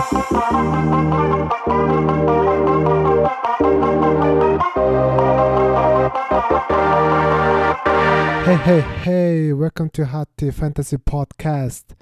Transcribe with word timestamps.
Hey 0.00 0.08
hey 8.64 8.80
hey 9.04 9.52
welcome 9.52 9.90
to 9.90 10.06
Hot 10.06 10.28
Tea 10.38 10.52
Fantasy 10.52 10.96
Podcast. 10.96 11.94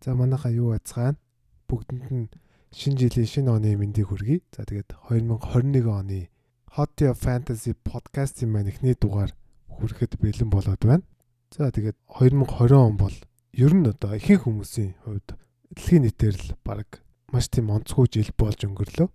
За 0.00 0.14
манайха 0.14 0.48
юу 0.48 0.72
яцгаана? 0.72 1.20
Бүгдэнд 1.68 2.08
нь 2.08 2.32
шинэ 2.72 3.04
жилийн 3.04 3.28
шинэ 3.28 3.52
оны 3.52 3.76
мэндийг 3.76 4.08
хүргэе. 4.08 4.40
За 4.56 4.64
тэгээд 4.64 4.96
2021 5.12 5.92
оны 5.92 6.32
Hot 6.72 6.96
Tea 6.96 7.12
Fantasy 7.12 7.76
Podcast-ийн 7.76 8.48
маань 8.48 8.72
эхний 8.72 8.96
дугаар 8.96 9.36
хүрэхэд 9.68 10.16
бэлэн 10.16 10.48
болоод 10.48 10.80
байна. 10.80 11.04
За 11.52 11.68
тэгээд 11.68 12.00
2020 12.16 12.72
он 12.72 12.96
бол 12.96 13.12
ер 13.52 13.76
нь 13.76 13.84
одоо 13.84 14.16
ихэнх 14.16 14.48
хүмүүсийн 14.48 14.96
хувьд 15.04 15.36
дэлхийн 15.76 16.08
нийтээр 16.08 16.32
л 16.40 16.56
баг 16.64 17.04
маш 17.32 17.48
тийм 17.50 17.70
онцгой 17.74 18.06
жил 18.12 18.30
болж 18.38 18.62
өнгөрлөө. 18.62 19.08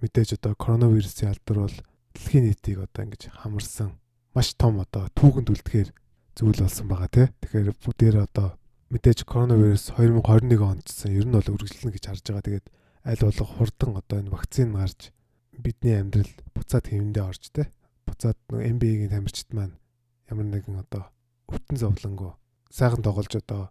Мэдээж 0.00 0.38
одоо 0.38 0.54
коронавирусын 0.54 1.34
алдар 1.34 1.58
бол 1.66 1.76
дэлхийн 2.14 2.44
нийтийг 2.46 2.78
одоо 2.84 3.02
ингэж 3.04 3.28
хамарсан 3.34 3.98
маш 4.34 4.54
том 4.54 4.78
одоо 4.78 5.10
түүхэнд 5.18 5.50
үлдэхээр 5.50 5.90
зүйл 6.38 6.62
болсон 6.62 6.86
байгаа 6.88 7.10
тий. 7.10 7.26
Тэгэхээр 7.42 7.74
бүгдээр 7.82 8.16
одоо 8.22 8.54
мэдээж 8.94 9.26
коронавирус 9.26 9.90
2021 9.98 10.62
онд 10.62 10.86
цсан 10.86 11.12
ер 11.12 11.26
нь 11.26 11.34
бол 11.34 11.50
үргэлжлэнэ 11.50 11.94
гэж 11.98 12.04
харж 12.06 12.24
байгаа. 12.30 12.46
Тэгээд 12.46 12.66
аль 13.04 13.24
болох 13.26 13.50
хурдан 13.58 13.92
одоо 13.98 14.16
энэ 14.22 14.32
вакцин 14.32 14.72
гарч 14.78 15.10
бидний 15.58 15.98
амьдрал 15.98 16.32
буцаад 16.54 16.86
хэвэндээ 16.86 17.24
орж 17.26 17.42
тий. 17.50 17.66
Буцаад 18.06 18.38
NBA-гийн 18.48 19.12
тамирчид 19.12 19.50
маань 19.52 19.76
ямар 20.30 20.46
нэгэн 20.46 20.80
одоо 20.86 21.10
өвтөн 21.50 21.76
зовлонгоо 21.76 22.38
сайхан 22.70 23.02
тоглож 23.02 23.32
одоо 23.34 23.68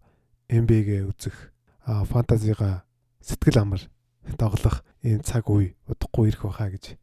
NBA-гээ 0.49 1.07
үзэх 1.07 1.53
фантазига 1.85 2.86
сэтгэл 3.21 3.62
амар 3.62 3.81
тоглох 4.35 4.84
ийм 5.03 5.23
цаг 5.23 5.48
үе 5.49 5.75
удахгүй 5.88 6.30
ирэх 6.30 6.44
байхаа 6.44 6.69
гэж 6.73 6.97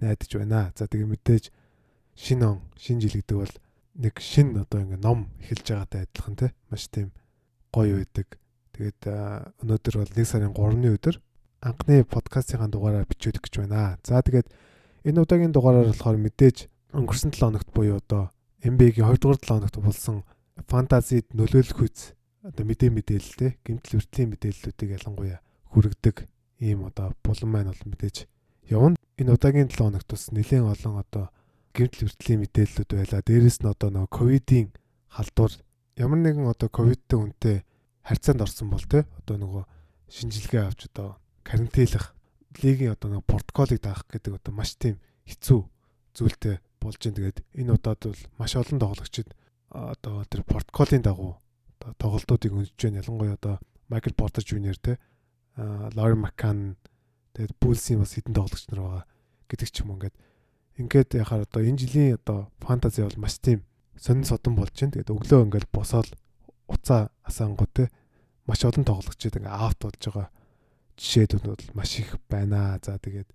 найдаж 0.00 0.30
байна. 0.36 0.72
За 0.76 0.86
тэгээ 0.86 1.10
мэдээж 1.10 1.50
шинэ 2.14 2.46
он, 2.46 2.62
шинэ 2.78 3.00
жил 3.02 3.18
гэдэг 3.18 3.36
бол 3.38 3.54
нэг 3.98 4.14
шинэ 4.22 4.62
одоо 4.62 4.78
ингээ 4.86 5.02
ном 5.02 5.32
эхэлж 5.42 5.66
байгаатай 5.66 6.06
адилхан 6.06 6.36
те 6.38 6.46
маш 6.70 6.86
тийм 6.86 7.10
гоё 7.74 7.98
байдаг. 7.98 8.38
Тэгээд 8.78 9.00
өнөөдөр 9.66 9.94
бол 9.98 10.12
1 10.14 10.22
сарын 10.22 10.54
3-ны 10.54 10.88
өдөр 10.94 11.16
анхны 11.66 12.06
подкастын 12.06 12.70
дугаараар 12.70 13.10
бичүүлэх 13.10 13.42
гэж 13.42 13.54
байна. 13.66 13.98
За 14.06 14.22
тэгээд 14.22 14.46
энэ 15.02 15.18
удаагийн 15.18 15.50
дугаараар 15.50 15.90
болохоор 15.90 16.18
мэдээж 16.22 16.70
өнгөрсөн 16.94 17.34
7 17.34 17.42
хоногт 17.42 17.70
буюу 17.74 17.98
одоо 17.98 18.30
MB-гийн 18.62 19.06
2 19.06 19.18
дугаар 19.18 19.38
7 19.42 19.50
хоногт 19.50 19.76
болсон 19.82 20.22
фантазид 20.70 21.26
нөлөөлөх 21.34 21.80
үз 21.82 22.14
одоо 22.46 22.64
мэдээ 22.66 22.90
мэдээлэл 22.94 23.34
те 23.38 23.48
гэмтэл 23.66 23.98
хүртлийн 23.98 24.30
мэдээллүүдийг 24.34 24.90
ялангуяа 24.98 25.42
хүргэдэг 25.72 26.16
ийм 26.60 26.88
одоо 26.88 27.14
булан 27.22 27.50
маань 27.50 27.70
бол 27.70 27.84
мэдээж 27.92 28.26
явна. 28.68 28.96
Энэ 29.18 29.34
удаагийн 29.34 29.68
7 29.70 29.78
хоногт 29.78 30.08
бас 30.08 30.30
нэлээд 30.30 30.64
олон 30.64 30.94
одоо 31.02 31.24
гэмтэл 31.74 32.10
хүртлийн 32.10 32.40
мэдээллүүд 32.42 32.90
байла. 32.94 33.22
Дээрээс 33.22 33.58
нь 33.62 33.70
одоо 33.70 33.88
нөгөө 33.90 34.10
ковидын 34.10 34.66
халдвар 35.12 35.52
ямар 35.96 36.20
нэгэн 36.22 36.46
одоо 36.46 36.68
ковидтэй 36.68 37.18
хүнтэй 37.18 37.56
харьцаанд 38.02 38.42
орсон 38.42 38.68
бол 38.70 38.84
те 38.86 39.06
одоо 39.18 39.36
нөгөө 39.38 39.64
шинжилгээ 40.08 40.62
авч 40.64 40.80
одоо 40.90 41.18
карантинлах 41.44 42.14
лигийн 42.62 42.94
одоо 42.94 43.08
нөгөө 43.18 43.30
протоколыг 43.30 43.80
даах 43.82 44.06
гэдэг 44.08 44.38
одоо 44.38 44.52
маш 44.54 44.74
тийм 44.78 44.96
хэцүү 45.28 45.60
зүйлтэй 46.16 46.56
болж 46.80 46.98
байна. 46.98 47.16
Тэгээд 47.18 47.38
энэ 47.58 47.74
удаад 47.74 48.00
бол 48.02 48.22
маш 48.38 48.52
олон 48.56 48.78
тоглогчид 48.78 49.28
одоо 49.70 50.24
тэр 50.24 50.42
протоколын 50.42 51.02
дагуу 51.02 51.36
одоо 51.78 51.90
тоглолтуудыг 51.98 52.52
өндөж 52.54 52.78
байна. 52.78 53.00
Ялангуяа 53.02 53.36
одоо 53.36 53.54
Майкл 53.88 54.14
Портер 54.16 54.44
Жуниор 54.44 54.78
те 54.78 54.98
Лори 55.58 56.14
Маккан 56.14 56.78
тэгээд 57.34 57.58
Булсийн 57.58 57.98
бас 58.02 58.14
хэдэн 58.14 58.34
тоглогч 58.34 58.70
нар 58.70 58.80
байгаа 58.82 59.04
гэдэг 59.50 59.68
ч 59.74 59.76
юм 59.82 59.98
ингээд 59.98 60.16
ингээд 60.78 61.10
яхаар 61.18 61.42
одоо 61.42 61.62
энэ 61.66 61.80
жилийн 61.82 62.14
одоо 62.14 62.54
фэнтези 62.62 63.02
бол 63.02 63.18
маш 63.18 63.42
тийм 63.42 63.66
сонин 63.98 64.22
содон 64.22 64.54
болж 64.54 64.70
байна. 64.70 64.94
Тэгээд 64.94 65.10
өглөө 65.10 65.40
ингээд 65.50 65.66
босоод 65.74 66.08
уцаа 66.70 67.10
асаангуу 67.26 67.66
те 67.74 67.90
маш 68.46 68.62
олон 68.62 68.86
тоглогчид 68.86 69.34
ингээд 69.34 69.58
аут 69.58 69.78
болж 69.82 69.98
байгаа 69.98 70.28
жишээдүүд 70.94 71.44
бол 71.50 71.64
маш 71.74 71.90
их 71.98 72.14
байна. 72.30 72.78
За 72.78 72.98
тэгээд 73.02 73.28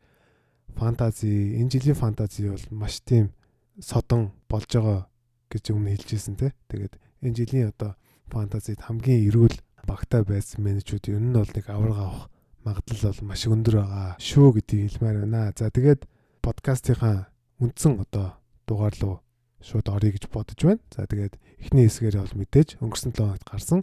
фэнтези 0.79 1.59
энэ 1.59 1.71
жилийн 1.75 1.99
фэнтези 1.99 2.47
бол 2.47 2.65
маш 2.71 3.03
тийм 3.03 3.35
содон 3.83 4.31
болж 4.47 4.71
байгаа 4.71 5.11
гэж 5.51 5.75
өмнө 5.75 5.99
хэлжсэн 5.99 6.39
те. 6.39 6.55
Тэгээд 6.71 6.95
энэ 7.19 7.35
жилийн 7.35 7.75
одоо 7.75 7.99
фэнтезид 8.31 8.79
хамгийн 8.79 9.27
эрүүл 9.27 9.57
багтаа 9.87 10.23
байсан 10.23 10.63
менежүүд 10.63 11.11
ер 11.11 11.19
нь 11.19 11.35
бол 11.35 11.51
нэг 11.51 11.65
авраг 11.67 11.97
авах 11.99 12.25
магадлал 12.63 13.11
бол 13.11 13.27
маш 13.27 13.43
өндөр 13.47 13.75
байгаа 13.83 14.15
шүү 14.19 14.47
гэдгийг 14.55 14.95
хэлмээр 14.95 15.17
байна. 15.27 15.51
За 15.59 15.67
тэгээд 15.67 16.07
подкастынхаа 16.39 17.27
үндсэн 17.59 17.99
одоо 17.99 18.39
дугаар 18.67 18.95
руу 19.03 19.15
шууд 19.59 19.87
орё 19.91 20.09
гэж 20.15 20.31
бодож 20.31 20.59
байна. 20.63 20.83
За 20.95 21.03
тэгээд 21.03 21.35
эхний 21.59 21.87
хэсгээр 21.87 22.23
бол 22.23 22.39
мэдээж 22.39 22.69
өнгөрсөн 22.79 23.11
7 23.11 23.19
хоногт 23.19 23.47
гарсан 23.47 23.81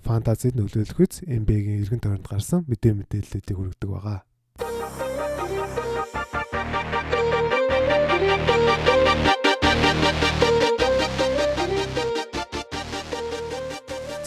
фантазид 0.00 0.56
нөлөөлөх 0.56 1.00
үз 1.04 1.20
MB-гийн 1.26 1.84
эргэн 1.84 2.00
тойронд 2.00 2.28
гарсан 2.28 2.64
мэдээ 2.64 2.92
мэдээллүүдийг 2.96 3.56
хүргэдэг 3.56 3.90
байгаа. 3.92 4.24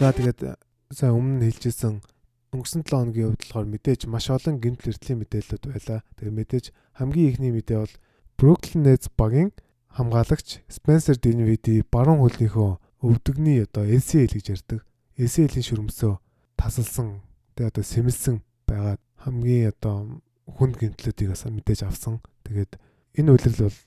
За 0.02 0.10
тэгээд 0.10 0.71
сайн 0.92 1.16
өмнө 1.16 1.48
хэлжсэн 1.48 2.04
өнгөрсөн 2.52 2.84
7 2.84 2.92
хоногийн 2.92 3.32
хувьд 3.32 3.44
болохоор 3.48 3.68
мэдээж 3.72 4.02
маш 4.12 4.28
олон 4.28 4.60
гэмтэл 4.60 4.92
эртлийн 4.92 5.20
мэдээлэлүүд 5.24 5.64
байлаа. 5.72 6.00
Тэгээд 6.20 6.36
мэдээж 6.36 6.66
хамгийн 7.00 7.30
ихний 7.32 7.52
мэдээ 7.56 7.80
бол 7.80 7.96
Brooklyn 8.36 8.84
Nets 8.84 9.08
багийн 9.16 9.56
хамгаалагч 9.96 10.60
Spencer 10.68 11.16
Dinwiddie 11.16 11.88
баруун 11.88 12.20
хөлнийхөө 12.28 12.72
өвдөгний 13.08 13.64
одоо 13.64 13.88
ACL 13.88 14.36
гэж 14.36 14.46
ярьдаг. 14.52 14.84
ACL-ийн 15.16 15.64
шүрмсөө 15.64 16.20
тасалсан 16.60 17.24
тэгээ 17.56 17.72
одоо 17.72 17.84
сэмэлсэн 17.88 18.36
байгаад 18.68 19.02
хамгийн 19.24 19.72
одоо 19.72 19.96
хүнд 20.44 20.76
гэмтлүүдийг 20.76 21.32
бас 21.32 21.48
мэдээж 21.48 21.88
авсан. 21.88 22.20
Тэгээд 22.44 22.76
энэ 23.16 23.32
үйлрэл 23.32 23.72
бол 23.72 23.80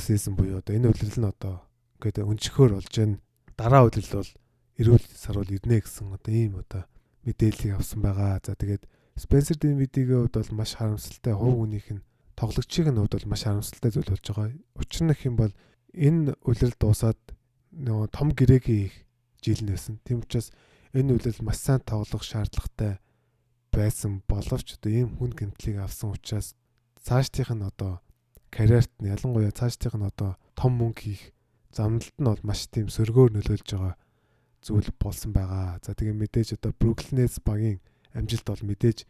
season 0.00 0.40
буюу 0.40 0.64
одоо 0.64 0.72
энэ 0.72 0.88
үйлрэл 0.88 1.20
нь 1.20 1.28
одоо 1.28 1.68
ингээд 2.00 2.24
өнчгөр 2.24 2.80
болж 2.80 2.92
байна. 2.96 3.20
Дараа 3.60 3.84
үйлрэл 3.84 4.24
бол 4.24 4.30
эрүүл 4.80 5.04
сарвал 5.12 5.52
ирнэ 5.52 5.84
гэсэн 5.84 6.08
одоо 6.16 6.32
ийм 6.32 6.56
одоо 6.56 6.88
мэдээллийг 7.28 7.76
авсан 7.76 8.00
байгаа. 8.00 8.40
За 8.40 8.56
тэгээд 8.56 8.88
Spencer 9.20 9.56
Dinwiddie-ийн 9.60 10.24
хувьд 10.24 10.40
бол 10.40 10.56
маш 10.56 10.72
харамсалтай 10.80 11.34
хувь 11.36 11.60
хүнийх 11.60 11.88
нь 11.92 12.04
тоглогчийн 12.32 12.96
хувьд 12.96 13.12
бол 13.12 13.28
маш 13.28 13.44
харамсалтай 13.44 13.90
зүйл 13.92 14.08
болж 14.08 14.24
байгаа. 14.24 14.48
Учир 14.80 15.04
нь 15.04 15.12
юм 15.28 15.36
бол 15.36 15.52
энэ 15.92 16.32
үлрэл 16.48 16.76
дуусаад 16.80 17.20
нөгөө 17.76 18.08
том 18.08 18.32
гэрэгийн 18.32 18.88
их 18.88 18.94
жил 19.44 19.60
нэсэн. 19.68 20.00
Тийм 20.00 20.24
учраас 20.24 20.48
энэ 20.96 21.12
үлрэл 21.12 21.44
маш 21.44 21.60
сайн 21.60 21.84
тоглох 21.84 22.24
шаардлагатай 22.24 23.04
байсан 23.68 24.24
боловч 24.24 24.80
одоо 24.80 24.90
ийм 24.90 25.20
хүн 25.20 25.36
гэмтлийг 25.36 25.84
авсан 25.84 26.16
учраас 26.16 26.56
цаашдынх 27.04 27.52
нь 27.52 27.68
одоо 27.68 28.00
карьерт 28.48 28.90
нь 28.98 29.12
ялангуяа 29.12 29.52
цаашдынх 29.52 29.94
нь 30.00 30.08
одоо 30.08 30.40
том 30.56 30.72
мөнгө 30.80 31.00
хийх 31.04 31.22
замналт 31.70 32.16
нь 32.18 32.26
бол 32.26 32.42
маш 32.42 32.66
тийм 32.72 32.88
сөргөөр 32.90 33.30
нөлөөлж 33.36 33.68
байгаа 33.70 33.94
зүйл 34.60 34.88
болсон 35.00 35.32
байгаа. 35.32 35.80
За 35.80 35.96
тэгээ 35.96 36.16
мэдээж 36.16 36.60
одоо 36.60 36.72
Brooklyn 36.76 37.24
Nets 37.24 37.40
багийн 37.40 37.80
амжилт 38.12 38.46
бол 38.46 38.64
мэдээж 38.68 39.08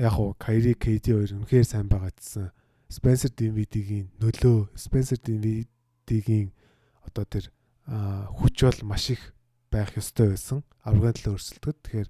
яг 0.00 0.16
уу 0.16 0.34
Kyrie 0.40 0.74
KD 0.74 1.12
хоёр 1.12 1.32
үнэхээр 1.36 1.66
сайн 1.68 1.88
байгаа 1.88 2.12
гэсэн 2.12 2.50
Spencer 2.88 3.30
Dinwiddie-гийн 3.32 4.08
нөлөө 4.16 4.72
Spencer 4.72 5.20
Dinwiddie-гийн 5.20 6.56
одоо 7.04 7.24
тэр 7.28 7.52
хүч 7.88 8.56
бол 8.64 8.80
маш 8.88 9.12
их 9.12 9.36
байх 9.68 9.92
ёстой 9.96 10.32
байсан. 10.32 10.64
Аврагын 10.84 11.20
төлөө 11.20 11.36
өрсөлдөхөд 11.36 11.78
тэгэхээр 11.84 12.08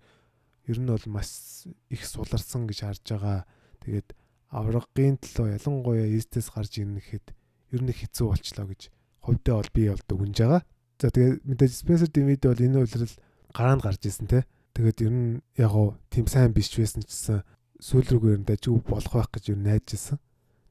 ер 0.70 0.78
нь 0.78 0.90
бол 0.90 1.06
маш 1.10 1.66
их 1.90 2.02
суларсан 2.06 2.70
гэж 2.70 2.78
харж 2.86 3.02
байгаа. 3.10 3.42
Тэгээд 3.82 4.08
аврагын 4.54 5.18
төлөө 5.18 5.58
ялангуяа 5.58 6.06
East-с 6.06 6.54
гарч 6.54 6.78
ирнэхэд 6.78 7.34
ер 7.74 7.82
нь 7.82 7.90
хэцүү 7.90 8.26
болчлоо 8.30 8.66
гэж 8.70 8.82
хувьдаа 9.22 9.54
бол 9.58 9.70
би 9.74 9.82
бол 9.90 10.04
дүгнж 10.06 10.36
байгаа. 10.38 10.62
За 10.98 11.14
тэгээд 11.14 11.46
мэдээж 11.46 11.72
Spencer 11.78 12.10
Dinwiddie 12.10 12.50
бол 12.50 12.58
энэ 12.66 12.78
үйлрэл 12.82 13.14
гараанд 13.54 13.82
гарч 13.86 14.02
исэн 14.02 14.26
те. 14.26 14.42
Тэгээд 14.74 14.98
ер 15.06 15.14
нь 15.14 15.38
яг 15.54 15.70
гоо 15.70 15.94
тийм 16.10 16.26
сайн 16.26 16.50
биш 16.50 16.74
байсан 16.74 17.06
ч 17.06 17.14
гэсэн 17.14 17.46
сүүл 17.78 18.18
рүүгээ 18.18 18.34
ер 18.34 18.40
нь 18.42 18.48
дажиг 18.50 18.82
болох 18.82 19.14
байх 19.14 19.30
гэж 19.30 19.54
ер 19.54 19.58
нь 19.62 19.66
найдаж 19.66 19.94
исэн. 19.94 20.18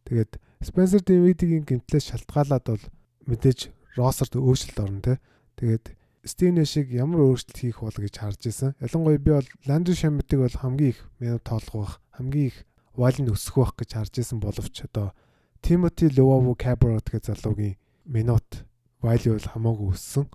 Тэгээд 0.04 0.32
Spencer 0.68 1.00
Dinwiddie-гийн 1.00 1.64
гэмтлээс 1.64 2.12
шалтгаалаад 2.12 2.66
бол 2.68 2.84
мэдээж 3.24 3.72
ростерт 3.96 4.36
өөрчлөлт 4.36 4.80
орно 4.84 5.00
те. 5.00 5.14
Тэгээд 5.56 5.96
Steve 6.28 6.60
Nash-ыг 6.60 6.92
ямар 6.92 7.24
өөрчлөлт 7.24 7.56
хийх 7.56 7.80
бол 7.80 7.96
гэж 7.96 8.16
харж 8.20 8.42
исэн. 8.52 8.76
Ялангуяа 8.84 9.24
би 9.24 9.32
бол 9.32 9.50
Landry 9.64 9.96
Shamet-ыг 9.96 10.44
бол 10.44 10.56
хамгийн 10.60 10.92
их 10.92 11.00
минут 11.24 11.44
тоглох 11.48 11.72
байх, 11.72 11.94
хамгийн 12.20 12.52
их 12.52 12.58
валын 13.00 13.32
өсөх 13.32 13.56
байх 13.56 13.74
гэж 13.80 13.90
харж 13.96 14.14
исэн 14.20 14.44
боловч 14.44 14.84
одоо 14.84 15.16
Timothy 15.64 16.12
Lovovo 16.12 16.52
Cabarrot 16.60 17.08
гэх 17.08 17.32
залуугийн 17.32 17.80
минут 18.04 18.67
value 19.08 19.34
бол 19.36 19.52
хамаагүй 19.56 19.88
өссөн. 19.96 20.26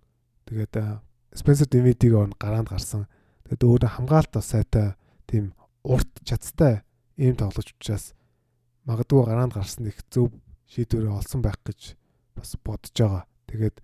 Тэгээд 0.49 0.75
Spencer 1.37 1.69
Dinwiddie-г 1.69 2.17
он 2.17 2.33
гараанд 2.41 2.73
гарсан. 2.73 3.07
Тэгээд 3.45 3.65
өөрөө 3.69 3.91
хамгаалт 3.97 4.33
бас 4.33 4.49
сайтай 4.53 4.97
тийм 5.29 5.53
урт 5.85 6.09
чадтай 6.25 6.83
ийм 7.17 7.37
тоглож 7.37 7.73
учраас 7.73 8.13
магадгүй 8.89 9.25
гараанд 9.25 9.55
гарсан 9.57 9.89
их 9.89 10.01
зөв 10.11 10.33
шийдвэрээ 10.73 11.13
олсон 11.13 11.41
байх 11.43 11.57
гэж 11.65 11.97
бас 12.37 12.57
бодож 12.65 12.93
байгаа. 12.97 13.25
Тэгээд 13.49 13.77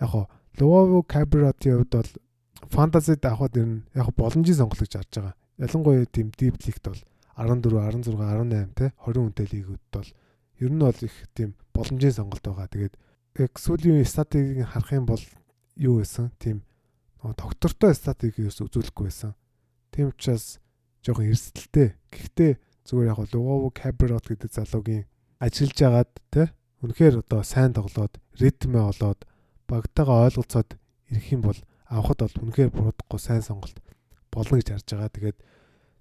яг 0.00 0.10
хоо 0.10 0.26
Лово 0.60 1.02
Кабрати 1.02 1.72
хувьд 1.72 1.92
бол 1.92 2.10
фэнтезид 2.68 3.24
авахд 3.24 3.56
ер 3.56 3.66
нь 3.66 3.84
яг 3.94 4.12
боломжийн 4.16 4.58
сонголт 4.58 4.80
гэж 4.80 4.92
харж 4.96 5.12
байгаа. 5.16 5.34
Ялангуяа 5.58 6.06
тийм 6.08 6.28
deep 6.32 6.56
league-д 6.60 6.88
бол 6.92 7.02
14, 7.36 8.04
16, 8.04 8.16
18 8.16 8.76
те 8.76 8.92
20 9.00 9.24
хүнтэй 9.24 9.46
лигүүд 9.52 9.84
бол 9.92 10.08
ер 10.60 10.70
нь 10.72 10.82
бол 10.84 11.00
их 11.00 11.16
тийм 11.34 11.54
боломжийн 11.72 12.12
сонголт 12.12 12.44
байгаа. 12.44 12.68
Тэгээд 12.68 12.94
сүүлийн 13.36 14.04
статыг 14.04 14.60
харах 14.68 14.92
юм 14.92 15.06
бол 15.06 15.22
юу 15.76 16.00
байсан? 16.00 16.30
Тийм 16.38 16.62
тогтвортой 17.22 17.94
статыг 17.94 18.34
ерөөс 18.34 18.66
үзүүлэхгүй 18.66 19.06
байсан. 19.06 19.34
Тийм 19.94 20.10
учраас 20.10 20.58
жоохон 21.06 21.30
эрсдэлтэй. 21.30 21.94
Гэхдээ 22.10 22.52
зүгээр 22.82 23.10
яг 23.14 23.18
Лугово 23.30 23.70
Каброт 23.70 24.26
гэдэг 24.26 24.50
залуугийн 24.50 25.06
ажиллаж 25.38 25.78
агаад 25.86 26.12
те 26.34 26.50
үнэхээр 26.82 27.22
одоо 27.22 27.46
сайн 27.46 27.72
тоглоод 27.72 28.18
ритмээ 28.42 28.82
олоод 28.90 29.22
багтаага 29.70 30.26
ойлголцоод 30.26 30.74
ирэх 31.14 31.26
юм 31.30 31.46
бол 31.46 31.58
авахд 31.86 32.26
бол 32.26 32.36
үнэхээр 32.42 32.74
буруудахгүй 32.74 33.20
сайн 33.22 33.42
сонголт 33.46 33.78
болно 34.34 34.58
гэж 34.58 34.68
харж 34.74 34.88
байгаа. 34.90 35.14
Тэгээд 35.14 35.38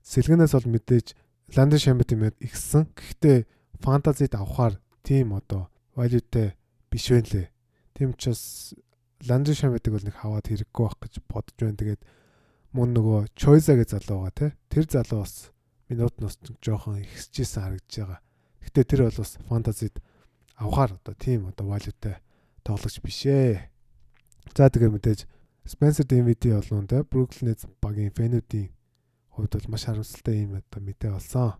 сэлгэнээс 0.01 0.53
бол 0.57 0.69
мэдээж 0.73 1.07
Ландон 1.53 1.79
Шамбет 1.79 2.11
юм 2.17 2.33
ихсэн. 2.41 2.89
Гэхдээ 2.97 3.45
фантазид 3.77 4.33
авахаар 4.33 4.81
тийм 5.05 5.37
одоо 5.37 5.69
валютэй 5.93 6.57
биш 6.91 7.07
вэ 7.09 7.23
лээ. 7.23 7.47
Тийм 7.95 8.11
учраас 8.11 8.75
Ландон 9.23 9.55
Шамбетыг 9.55 9.95
бол 9.95 10.03
нэг 10.03 10.15
хаваад 10.19 10.45
хэрэггүй 10.51 10.83
байх 10.83 10.97
гэж 10.99 11.13
бодож 11.31 11.55
байна. 11.55 11.79
Тэгээд 11.79 12.01
мөн 12.75 12.89
нөгөө 12.91 13.19
Чойза 13.37 13.79
гэж 13.79 13.95
залуу 13.95 14.27
байгаа 14.27 14.35
те. 14.35 14.47
Тэр 14.67 14.85
залуу 14.89 15.23
бас 15.23 15.51
минут 15.87 16.15
нас 16.19 16.35
жоохон 16.59 16.99
ихсэжсэн 17.05 17.63
харагдаж 17.63 17.95
байгаа. 17.95 18.19
Гэхдээ 18.61 18.85
тэр 18.85 19.01
бол 19.07 19.19
бас 19.23 19.31
фантазид 19.47 19.95
авахаар 20.59 20.91
одоо 20.99 21.15
тийм 21.15 21.47
одоо 21.47 21.65
валютай 21.69 22.15
тоглогч 22.63 22.99
биш 23.01 23.25
ээ. 23.25 23.69
За 24.55 24.67
тэгээ 24.67 24.91
мэдээж 24.91 25.27
Spencer 25.65 26.05
Dinwiddie 26.05 26.57
болон 26.57 26.87
те 26.87 27.05
Brooklyn 27.05 27.53
Nets 27.53 27.69
багийн 27.81 28.11
фэнүүдийн 28.11 28.73
хувьд 29.35 29.53
бол 29.53 29.71
маш 29.71 29.85
харамсалтай 29.85 30.43
юм 30.43 30.57
одоо 30.57 30.81
мэдээ 30.81 31.11
болсон. 31.13 31.53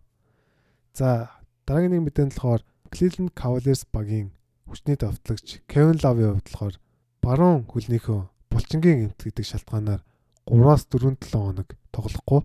За 0.94 1.30
дараагийн 1.66 2.02
нэг 2.02 2.02
мэдээнд 2.10 2.34
болохоор 2.34 2.62
Cleveland 2.90 3.32
Cavaliers 3.38 3.86
багийн 3.88 4.34
хүчний 4.72 4.96
давтлагч 4.96 5.60
Kevin 5.68 6.00
Love-ийн 6.00 6.40
хувьд 6.40 6.48
болохоор 6.48 6.76
баруун 7.20 7.68
хөлнийхөө 7.68 8.20
булчингийн 8.48 9.12
эмт 9.12 9.20
гэдэг 9.20 9.44
шалтгаанаар 9.44 10.00
3-аас 10.48 10.88
4-7 10.88 11.28
хоног 11.28 11.68
тоглохгүй. 11.92 12.40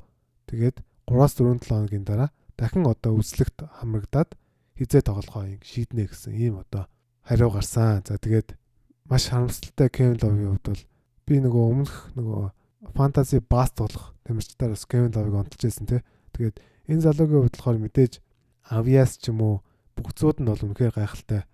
Тэгээд 0.51 0.83
3-аас 1.07 1.33
4-7 1.39 1.71
хоногийн 1.71 2.03
дараа 2.03 2.29
дахин 2.59 2.83
одоо 2.83 3.15
үслэгт 3.15 3.63
хамрагдаад 3.79 4.35
хизээ 4.75 5.07
тоглохоо 5.07 5.47
шийднэ 5.63 6.11
гэсэн 6.11 6.35
ийм 6.35 6.59
одоо 6.59 6.91
хариу 7.23 7.49
гарсан. 7.49 8.03
За 8.03 8.19
тэгээд 8.19 8.59
маш 9.07 9.31
харамсалтай 9.31 9.87
Kevin 9.87 10.19
Love-ийн 10.19 10.51
хувьд 10.51 10.67
бол 10.67 10.83
би 11.23 11.35
нөгөө 11.39 11.63
өмнөх 11.71 11.95
нөгөө 12.19 12.43
фэнтези 12.91 13.39
бас 13.39 13.71
тоглох 13.71 14.13
тамирчдаар 14.27 14.75
бас 14.75 14.83
Kevin 14.83 15.15
Love-ыг 15.15 15.47
онтолж 15.47 15.63
байсан 15.63 15.87
тий. 15.87 16.01
Тэгээд 16.35 16.59
энэ 16.91 17.03
залуугийн 17.07 17.41
хувьд 17.47 17.55
болохоор 17.55 17.79
мэдээж 17.81 18.13
Avias 18.67 19.15
ч 19.15 19.31
юм 19.31 19.41
уу 19.41 19.55
бүх 19.95 20.11
зууд 20.13 20.43
нь 20.43 20.49
бол 20.51 20.59
үнэхээр 20.59 20.93
гайхалтай 20.93 21.47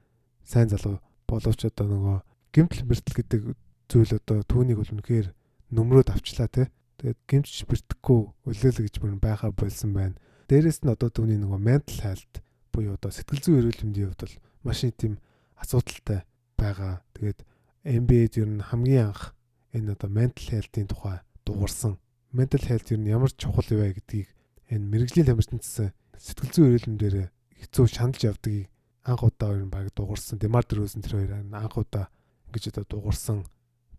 сайн 0.43 0.69
залуу 0.69 0.99
боловч 1.27 1.65
одоо 1.65 1.87
нөгөө 1.87 2.17
гимтэл 2.53 2.85
бэртэл 2.87 3.17
гэдэг 3.17 3.41
зүйл 3.89 4.13
одоо 4.19 4.43
түүнийг 4.43 4.77
бол 4.79 4.93
үнэхээр 4.99 5.27
нөмрөөд 5.73 6.09
авчлаа 6.13 6.47
те. 6.47 6.69
Тэгээд 7.01 7.19
гимч 7.27 7.65
бэртэхгүй 7.65 8.19
үлээл 8.47 8.85
гэж 8.85 8.95
бүр 9.01 9.17
байхаа 9.17 9.51
болсон 9.51 9.91
байна. 9.97 10.15
Дээрээс 10.47 10.85
нь 10.85 10.93
одоо 10.93 11.09
түүний 11.09 11.39
нөгөө 11.41 11.59
mental 11.59 11.99
health 12.05 12.43
буюу 12.69 12.95
одоо 12.95 13.11
сэтгэл 13.11 13.41
зүйн 13.41 13.59
эрүүл 13.59 13.83
мэндийн 13.85 14.07
хувьд 14.13 14.23
бол 14.23 14.35
маш 14.63 14.81
тийм 14.85 15.17
асуудалтай 15.57 16.23
байгаа. 16.57 17.01
Тэгээд 17.17 17.39
NBA-д 17.83 18.33
ер 18.39 18.49
нь 18.49 18.63
хамгийн 18.63 19.11
анх 19.11 19.33
энэ 19.73 19.93
одоо 19.97 20.09
mental 20.09 20.47
health-ийн 20.53 20.87
тухай 20.87 21.19
дуурсан. 21.45 21.97
Mental 22.31 22.63
health 22.63 22.87
ер 22.93 22.99
нь 23.01 23.11
ямар 23.11 23.31
чухал 23.33 23.67
вэ 23.67 23.97
гэдгийг 23.97 24.29
энэ 24.71 24.89
мэрэгжлийн 24.89 25.27
тамирчинсан 25.27 25.91
сэтгэл 26.17 26.53
зүйн 26.53 26.67
эрүүл 26.71 26.89
мэндээр 26.89 27.15
хэцүү 27.61 27.85
шаналж 27.89 28.21
явдгийг 28.25 28.72
анх 29.03 29.23
удаа 29.23 29.55
ер 29.55 29.65
нь 29.65 29.73
баг 29.73 29.91
дуурсан. 29.95 30.39
Демар 30.39 30.65
дөрөөсөн 30.65 31.03
тэр 31.03 31.15
хоёр 31.19 31.33
анх 31.39 31.75
удаа 31.77 32.07
гэж 32.51 32.71
одоо 32.71 32.85
дуурсан. 32.87 33.43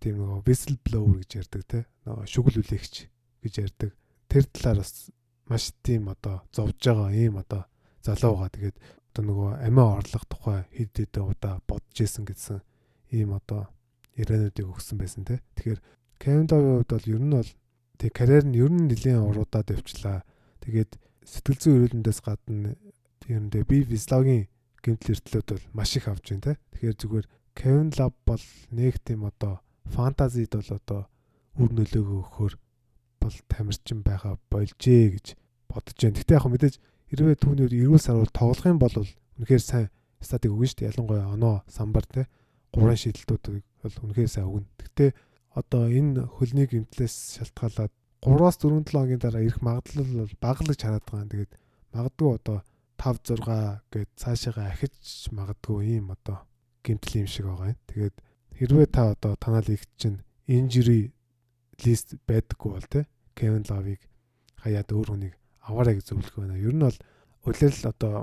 Тийм 0.00 0.20
нөгөө 0.20 0.44
whistle 0.48 0.78
blower 0.84 1.20
гэж 1.20 1.30
ярьдаг 1.44 1.62
те 1.68 1.78
нөгөө 2.04 2.26
шүгэл 2.28 2.60
үлээгч 2.60 2.94
гэж 3.44 3.54
ярьдаг. 3.60 3.90
Тэр 4.28 4.44
талаар 4.48 4.80
бас 4.80 5.10
маш 5.48 5.72
тийм 5.84 6.08
одоо 6.08 6.44
зовж 6.52 6.80
байгаа 6.80 7.12
ийм 7.12 7.36
одоо 7.40 7.68
залуу 8.00 8.40
байгаа. 8.40 8.52
Тэгээд 8.56 8.76
одоо 9.14 9.22
нөгөө 9.28 9.50
амиа 9.62 9.86
орлох 10.00 10.24
тухай 10.26 10.60
хэд 10.74 10.92
хэдэн 10.96 11.24
удаа 11.28 11.62
бодож 11.68 11.98
исэн 12.00 12.24
гэсэн 12.26 12.58
ийм 13.14 13.36
одоо 13.36 13.70
яриануудыг 14.18 14.66
өгсөн 14.66 14.98
байсан 14.98 15.22
те 15.22 15.38
тэгэхээр 15.58 15.80
Кевиндовын 16.18 16.82
хувьд 16.82 16.90
бол 16.90 17.10
ер 17.14 17.22
нь 17.22 17.34
бол 17.34 17.50
тэг 17.98 18.10
карьер 18.14 18.44
нь 18.46 18.58
ер 18.58 18.70
нь 18.70 18.90
нэлийн 18.90 19.22
уруудаад 19.22 19.70
явчлаа 19.70 20.26
тэгээд 20.62 20.98
сэтгэл 21.22 21.58
зүйн 21.62 21.76
эрүүлэндээс 21.78 22.20
гадна 22.26 22.74
тийм 23.22 23.50
дэ 23.50 23.62
би 23.66 23.86
Вислогийн 23.86 24.50
гэмтэл 24.84 25.16
эртлүүд 25.16 25.48
бол 25.50 25.66
маш 25.72 25.96
их 25.96 26.06
авч 26.08 26.24
байна 26.30 26.44
те 26.44 26.52
тэгэхээр 26.76 27.00
зүгээр 27.00 27.26
Kevin 27.54 27.90
Love 27.96 28.18
бол 28.26 28.44
нэг 28.70 28.98
тийм 29.00 29.24
одоо 29.24 29.62
фантазид 29.88 30.52
бол 30.52 30.70
одоо 30.74 31.00
үр 31.56 31.70
нөлөөгөө 31.70 32.18
өгөхөр 32.18 32.54
бол 33.22 33.36
тамирчин 33.48 34.02
байгаа 34.02 34.36
болжээ 34.50 35.04
гэж 35.14 35.26
бодож 35.70 35.96
байна. 35.96 36.18
Гэтэ 36.18 36.34
яг 36.34 36.46
мэдээж 36.50 36.74
хэрвээ 37.08 37.36
түүний 37.38 37.66
эрүүл 37.70 38.02
сарвал 38.02 38.32
тоглох 38.34 38.66
юм 38.66 38.78
бол 38.82 38.94
үнэхээр 39.38 39.62
сайн 39.62 39.88
статик 40.18 40.50
өгнө 40.50 40.66
шүү 40.66 40.78
дээ. 40.82 40.90
Ялангуяа 40.90 41.30
оноо 41.30 41.62
самбар 41.70 42.06
те 42.10 42.26
гурван 42.74 42.98
шийдэлтүүд 42.98 43.44
бол 43.54 43.96
үнэхээр 44.02 44.30
сайн 44.34 44.50
өгнө. 44.50 44.68
Гэтэ 44.82 45.06
одоо 45.54 45.82
энэ 45.86 46.26
хөлний 46.26 46.66
гэмтлээс 46.66 47.38
шалтгаалаад 47.38 47.92
3-аас 48.24 48.56
4-7 48.58 48.90
хоногийн 48.90 49.22
дараа 49.22 49.46
ирэх 49.46 49.62
магадлал 49.62 50.26
бол 50.26 50.34
бага 50.42 50.60
л 50.66 50.70
гэж 50.74 50.80
хараад 50.82 51.06
байгаа. 51.06 51.30
Тэгээд 51.30 51.52
магадгүй 51.94 52.30
одоо 52.34 52.58
5 52.98 53.36
6 53.36 53.82
гээд 53.92 54.10
цаашаага 54.16 54.70
ахиж 54.70 54.94
магадгүй 55.32 55.98
ийм 55.98 56.10
одоо 56.14 56.46
гэмтэл 56.84 57.24
юм 57.24 57.28
шиг 57.28 57.46
байгаа 57.46 57.72
юм. 57.72 57.80
Тэгээд 57.90 58.16
хэрвээ 58.58 58.88
та 58.92 59.02
одоо 59.14 59.32
танаа 59.36 59.62
лигт 59.66 59.90
чинь 59.96 60.22
injury 60.46 61.12
list 61.84 62.14
байдаггүй 62.28 62.70
бол 62.72 62.88
те 62.90 63.06
Kevin 63.34 63.64
Love-ыг 63.66 64.00
хаяад 64.62 64.88
өөр 64.92 65.08
хүнийг 65.10 65.34
аваарай 65.64 65.98
гэж 65.98 66.06
зөвлөх 66.12 66.36
байна. 66.38 66.60
Ер 66.60 66.74
нь 66.76 66.84
бол 66.84 66.98
улирал 67.44 67.84
одоо 67.90 68.14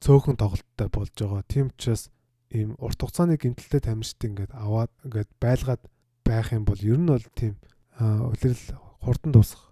цөөхөн 0.00 0.36
тоглолттой 0.40 0.88
болж 0.88 1.14
байгаа. 1.14 1.42
Тийм 1.46 1.70
учраас 1.70 2.10
ийм 2.50 2.74
урт 2.82 2.98
хугацааны 2.98 3.36
гэмтэлтэй 3.38 3.80
тамирчид 3.84 4.26
ингээд 4.26 4.52
аваад 4.56 4.90
ингээд 5.06 5.30
байлгаад 5.38 5.82
байх 6.24 6.50
юм 6.50 6.64
бол 6.64 6.80
ер 6.80 6.98
нь 6.98 7.06
бол 7.06 7.26
тийм 7.36 7.54
улирал 8.00 8.64
хурдан 9.04 9.32
дуусах 9.32 9.70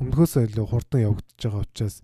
өмнөхөөсөө 0.00 0.42
илүү 0.48 0.66
хурдан 0.68 1.00
явагдаж 1.08 1.40
байгаа 1.44 1.64
учраас 1.64 1.96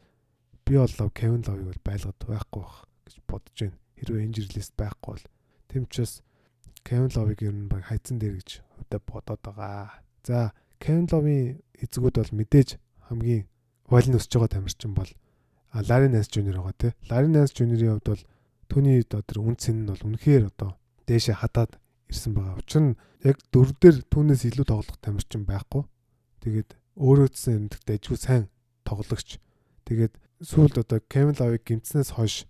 би 0.66 0.74
бол 0.74 1.10
Kevin 1.14 1.42
Love-ыг 1.46 1.66
бол 1.70 1.86
байлгаад 1.86 2.18
байхгүй 2.26 2.62
байх 2.62 2.76
гэж 3.06 3.16
бодож 3.30 3.56
байна 3.62 3.78
хэрвээ 3.96 4.26
injury 4.26 4.50
list 4.58 4.74
байхгүй 4.74 5.10
бол 5.14 5.24
тэм 5.70 5.82
учраас 5.86 6.14
Kevin 6.82 7.10
Love-ыг 7.14 7.40
ер 7.46 7.54
нь 7.54 7.70
баг 7.70 7.86
хайцсан 7.86 8.18
дээр 8.18 8.42
гэж 8.42 8.50
өдөө 8.82 9.00
бодоод 9.06 9.40
байгаа. 9.46 10.02
За 10.26 10.50
Kevin 10.82 11.06
Love-ийн 11.06 11.62
эзэгүүд 11.78 12.16
бол 12.18 12.32
мэдээж 12.34 12.68
хамгийн 13.06 13.46
валин 13.86 14.18
өсөж 14.18 14.32
байгаа 14.34 14.54
тамирчин 14.58 14.94
бол 14.94 15.10
Larry 15.86 16.08
Nance 16.08 16.30
Jr. 16.32 16.58
байгаа 16.58 16.74
тий. 16.78 16.92
Larry 17.10 17.30
Nance 17.30 17.54
Jr.-ийн 17.54 18.00
хувьд 18.00 18.10
бол 18.10 18.22
түүний 18.70 19.04
одоо 19.04 19.22
тэр 19.22 19.38
үн 19.44 19.56
цэн 19.56 19.84
нь 19.84 19.88
бол 19.90 20.02
үнэхээр 20.02 20.50
одоо 20.50 20.74
дээшээ 21.06 21.36
хатаад 21.42 21.78
ирсэн 22.10 22.32
байгаа. 22.34 22.58
Учир 22.58 22.82
нь 22.82 22.98
яг 23.22 23.36
дөрв 23.52 23.70
дээр 23.78 24.02
түүнээс 24.10 24.42
илүү 24.50 24.66
тоглох 24.66 24.98
тамирчин 24.98 25.44
байхгүй. 25.46 25.82
Тэгээд 26.42 26.74
өөрөө 26.96 27.28
ч 27.30 27.36
ажгүй 27.54 28.18
сайн 28.18 28.48
тоглогч. 28.86 29.38
Тэгээд 29.86 30.14
сүүлд 30.42 30.82
одоо 30.82 30.98
Kevin 31.06 31.38
Love-ыг 31.38 31.62
гимтснээс 31.62 32.18
хойш 32.18 32.44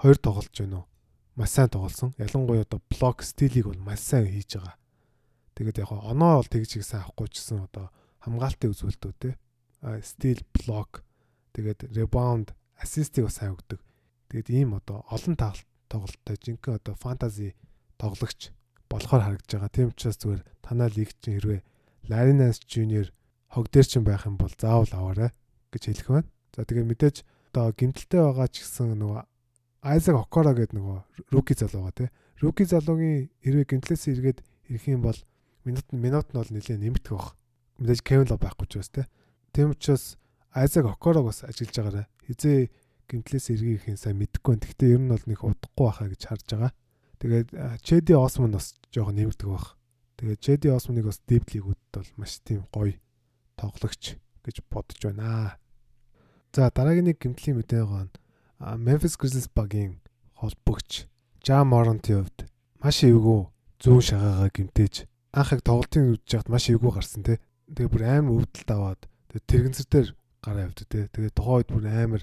хоёр 0.00 0.16
тоглолж 0.16 0.50
байна 0.56 0.82
уу? 0.82 0.86
Маш 1.36 1.52
сайн 1.52 1.68
тоглосон. 1.68 2.16
Ялангуяа 2.16 2.64
одоо 2.64 2.80
блок 2.88 3.20
стилийг 3.20 3.68
бол 3.68 3.78
маш 3.78 4.00
сайн 4.00 4.32
хийж 4.32 4.56
байгаа. 4.56 4.80
Тэгээд 5.54 5.84
яг 5.84 5.92
оноо 5.92 6.40
бол 6.40 6.48
тэгж 6.48 6.80
их 6.80 6.88
сайн 6.88 7.04
авахгүй 7.04 7.28
ч 7.28 7.44
гэсэн 7.44 7.68
одоо 7.68 7.92
хамгаалтын 8.24 8.72
үзүүлэлтүүд 8.72 9.16
те. 9.20 9.36
Стил 10.00 10.40
блок 10.56 11.04
тэгээд 11.52 11.92
ребаунд 11.92 12.56
ассистийг 12.80 13.28
бас 13.28 13.36
сайн 13.36 13.54
өгдөг. 13.60 13.80
Тэгээд 14.32 14.48
ийм 14.48 14.80
одоо 14.80 15.04
олон 15.12 15.36
тоглолттой 15.36 16.36
жинхэнэ 16.40 16.80
одоо 16.80 16.94
фэнтези 16.96 17.52
тоглогч 18.00 18.56
болохоор 18.88 19.22
харагдаж 19.36 19.52
байгаа. 19.52 19.68
Тийм 19.68 19.92
учраас 19.92 20.16
зүгээр 20.16 20.42
танаа 20.64 20.88
лиг 20.88 21.12
чинь 21.20 21.36
хэрвээ 21.36 21.60
Larinas 22.08 22.64
Junior 22.64 23.12
хог 23.52 23.68
дээр 23.68 23.86
чинь 23.86 24.08
байх 24.08 24.24
юм 24.24 24.40
бол 24.40 24.52
заавал 24.56 24.88
аваарай 24.96 25.30
гэж 25.70 25.82
хэлэх 25.92 26.08
байна. 26.08 26.30
За 26.56 26.64
тэгээд 26.64 26.90
мэдээж 26.90 27.16
одоо 27.50 27.74
гимтэлтэй 27.74 28.20
байгаа 28.20 28.48
ч 28.50 28.62
гэсэн 28.62 28.94
нөгөө 28.98 29.22
Айзек 29.80 30.16
Окора 30.16 30.52
гэдэг 30.52 30.76
нөгөө 30.76 30.98
руки 31.32 31.54
залуу 31.56 31.88
байгаа 31.88 31.96
тий. 31.96 32.08
Руки 32.44 32.64
залуугийн 32.68 33.32
хэрвээ 33.40 33.66
гинтлээс 33.70 34.12
эргээд 34.12 34.38
ирэх 34.68 34.84
юм 34.92 35.00
бол 35.00 35.16
минут 35.64 35.86
минут 35.92 36.28
нь 36.30 36.36
бол 36.36 36.50
нэлээд 36.52 36.80
нэмэгдэх 36.84 37.12
баг. 37.16 37.32
Мэдээж 37.80 38.00
Кевин 38.04 38.28
Лов 38.28 38.40
байхгүй 38.44 38.66
ч 38.68 38.72
бас 38.76 38.90
тий. 38.92 39.06
Тэм 39.56 39.72
учраас 39.72 40.20
Айзек 40.52 40.84
Окорог 40.84 41.32
бас 41.32 41.42
ажиллаж 41.48 41.72
байгаарэ. 41.72 42.08
Хизээ 42.28 42.68
гимтлээс 43.08 43.46
эргийх 43.56 43.88
юм 43.88 43.96
сайн 43.96 44.20
мэдэхгүй. 44.20 44.60
Гэхдээ 44.60 44.94
ер 44.94 45.00
нь 45.00 45.10
бол 45.10 45.24
нэг 45.26 45.40
удахгүй 45.40 45.84
байхаа 45.88 46.08
гэж 46.12 46.22
харж 46.28 46.46
байгаа. 46.54 46.72
Тэгээд 47.20 47.48
Чеди 47.82 48.12
Осмон 48.14 48.52
бас 48.52 48.76
жоохон 48.92 49.16
нэмэгдэг 49.16 49.48
баг. 49.48 49.80
Тэгээд 50.20 50.40
Чеди 50.44 50.68
Осмоныг 50.68 51.08
бас 51.08 51.24
League-үүд 51.24 51.80
бол 51.96 52.10
маш 52.20 52.40
тийм 52.44 52.68
гоё 52.68 53.00
тоглогч 53.56 54.20
гэж 54.44 54.56
бодож 54.68 55.00
байна. 55.00 55.56
За 56.50 56.66
дараагийн 56.74 57.06
нэг 57.06 57.22
гимтлийн 57.22 57.62
мэдээ 57.62 57.84
гоо 57.86 58.10
Memphis 58.58 59.14
Grizzlies 59.14 59.46
багийн 59.54 60.02
холбогч 60.34 61.06
Ja 61.46 61.62
Morant-ийн 61.62 62.26
хувьд 62.26 62.50
маш 62.82 63.06
эвгүй 63.06 63.46
зүүн 63.78 64.02
шагаагаа 64.02 64.50
гимтээж 64.50 65.06
анх 65.30 65.54
яг 65.54 65.62
тоглолтын 65.62 66.10
үдж 66.18 66.26
яхад 66.34 66.50
маш 66.50 66.66
эвгүй 66.68 66.90
гарсан 66.90 67.22
те. 67.22 67.38
Тэгээ 67.70 67.92
бүр 67.94 68.02
амар 68.02 68.34
өвдөлт 68.42 68.70
аваад 68.74 69.00
тэгээ 69.30 69.46
тэрэгэнцэр 69.46 69.86
дээр 69.88 70.08
гараа 70.42 70.66
явд 70.66 70.78
те. 70.90 71.06
Тэгээ 71.14 71.32
тухайн 71.38 71.56
үед 71.62 71.70
бүр 71.70 71.86
амар 71.86 72.22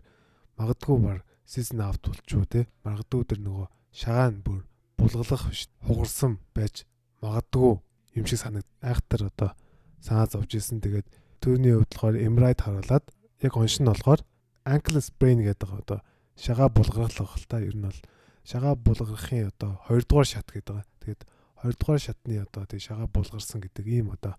магадгүй 0.60 0.98
бар 1.01 1.19
season 1.48 1.79
out 1.81 2.03
болчихоо 2.03 2.46
те. 2.51 2.67
Магадгүй 2.84 3.24
тэр 3.31 3.39
нөгөө 3.48 3.67
шагаа 3.96 4.29
нь 4.36 4.43
бүр 4.43 4.62
булгалах 5.00 5.43
хугарсан 5.88 6.43
байж 6.51 6.84
магадгүй 7.24 7.79
юм 8.19 8.25
шиг 8.27 8.43
санагд 8.43 8.67
айхтар 8.84 9.31
одоо 9.31 9.55
санаа 10.03 10.27
зовж 10.27 10.51
исэн. 10.60 10.84
Тэгээд 10.84 11.07
түүний 11.39 11.74
хувьд 11.79 11.96
болохоор 11.96 12.19
Emride 12.19 12.62
харуулад 12.62 13.07
яг 13.41 13.53
онш 13.58 13.79
нь 13.79 13.89
болохоор 13.89 14.22
ankle 14.65 15.01
sprain 15.01 15.39
гэдэг 15.44 15.70
одоо 15.70 16.00
шагаа 16.38 16.70
булгархлах 16.70 17.38
л 17.38 17.46
та 17.50 17.62
ер 17.62 17.75
нь 17.75 17.86
бол 17.88 18.00
шагаа 18.46 18.75
булгархын 18.75 19.51
одоо 19.51 19.82
2 19.89 20.08
дугаар 20.08 20.27
шат 20.27 20.48
гэдэг 20.51 20.74
байгаа. 20.74 20.88
Тэгээд 21.01 21.22
2 21.63 21.79
дугаар 21.79 22.01
шатны 22.01 22.34
одоо 22.41 22.63
тэг 22.65 22.79
шагаа 22.82 23.08
булгарсан 23.10 23.60
гэдэг 23.62 23.86
ийм 23.88 24.08
одоо 24.15 24.36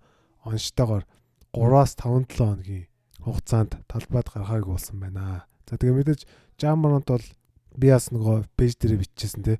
онцтойгоор 0.46 1.04
3-аас 1.52 1.92
5-7 1.96 2.36
хоногийн 2.36 2.86
хугацаанд 3.20 3.72
талбайд 3.90 4.28
гарахааг 4.30 4.64
болсон 4.66 4.96
байна. 5.00 5.44
За 5.66 5.76
тэгээ 5.76 5.96
мэдээж 5.98 6.22
Jammeront 6.58 7.06
бол 7.06 7.26
би 7.76 7.88
бас 7.90 8.10
нөгөө 8.10 8.48
пэйж 8.56 8.72
дээр 8.78 9.02
биччихсэн 9.02 9.42
те 9.44 9.54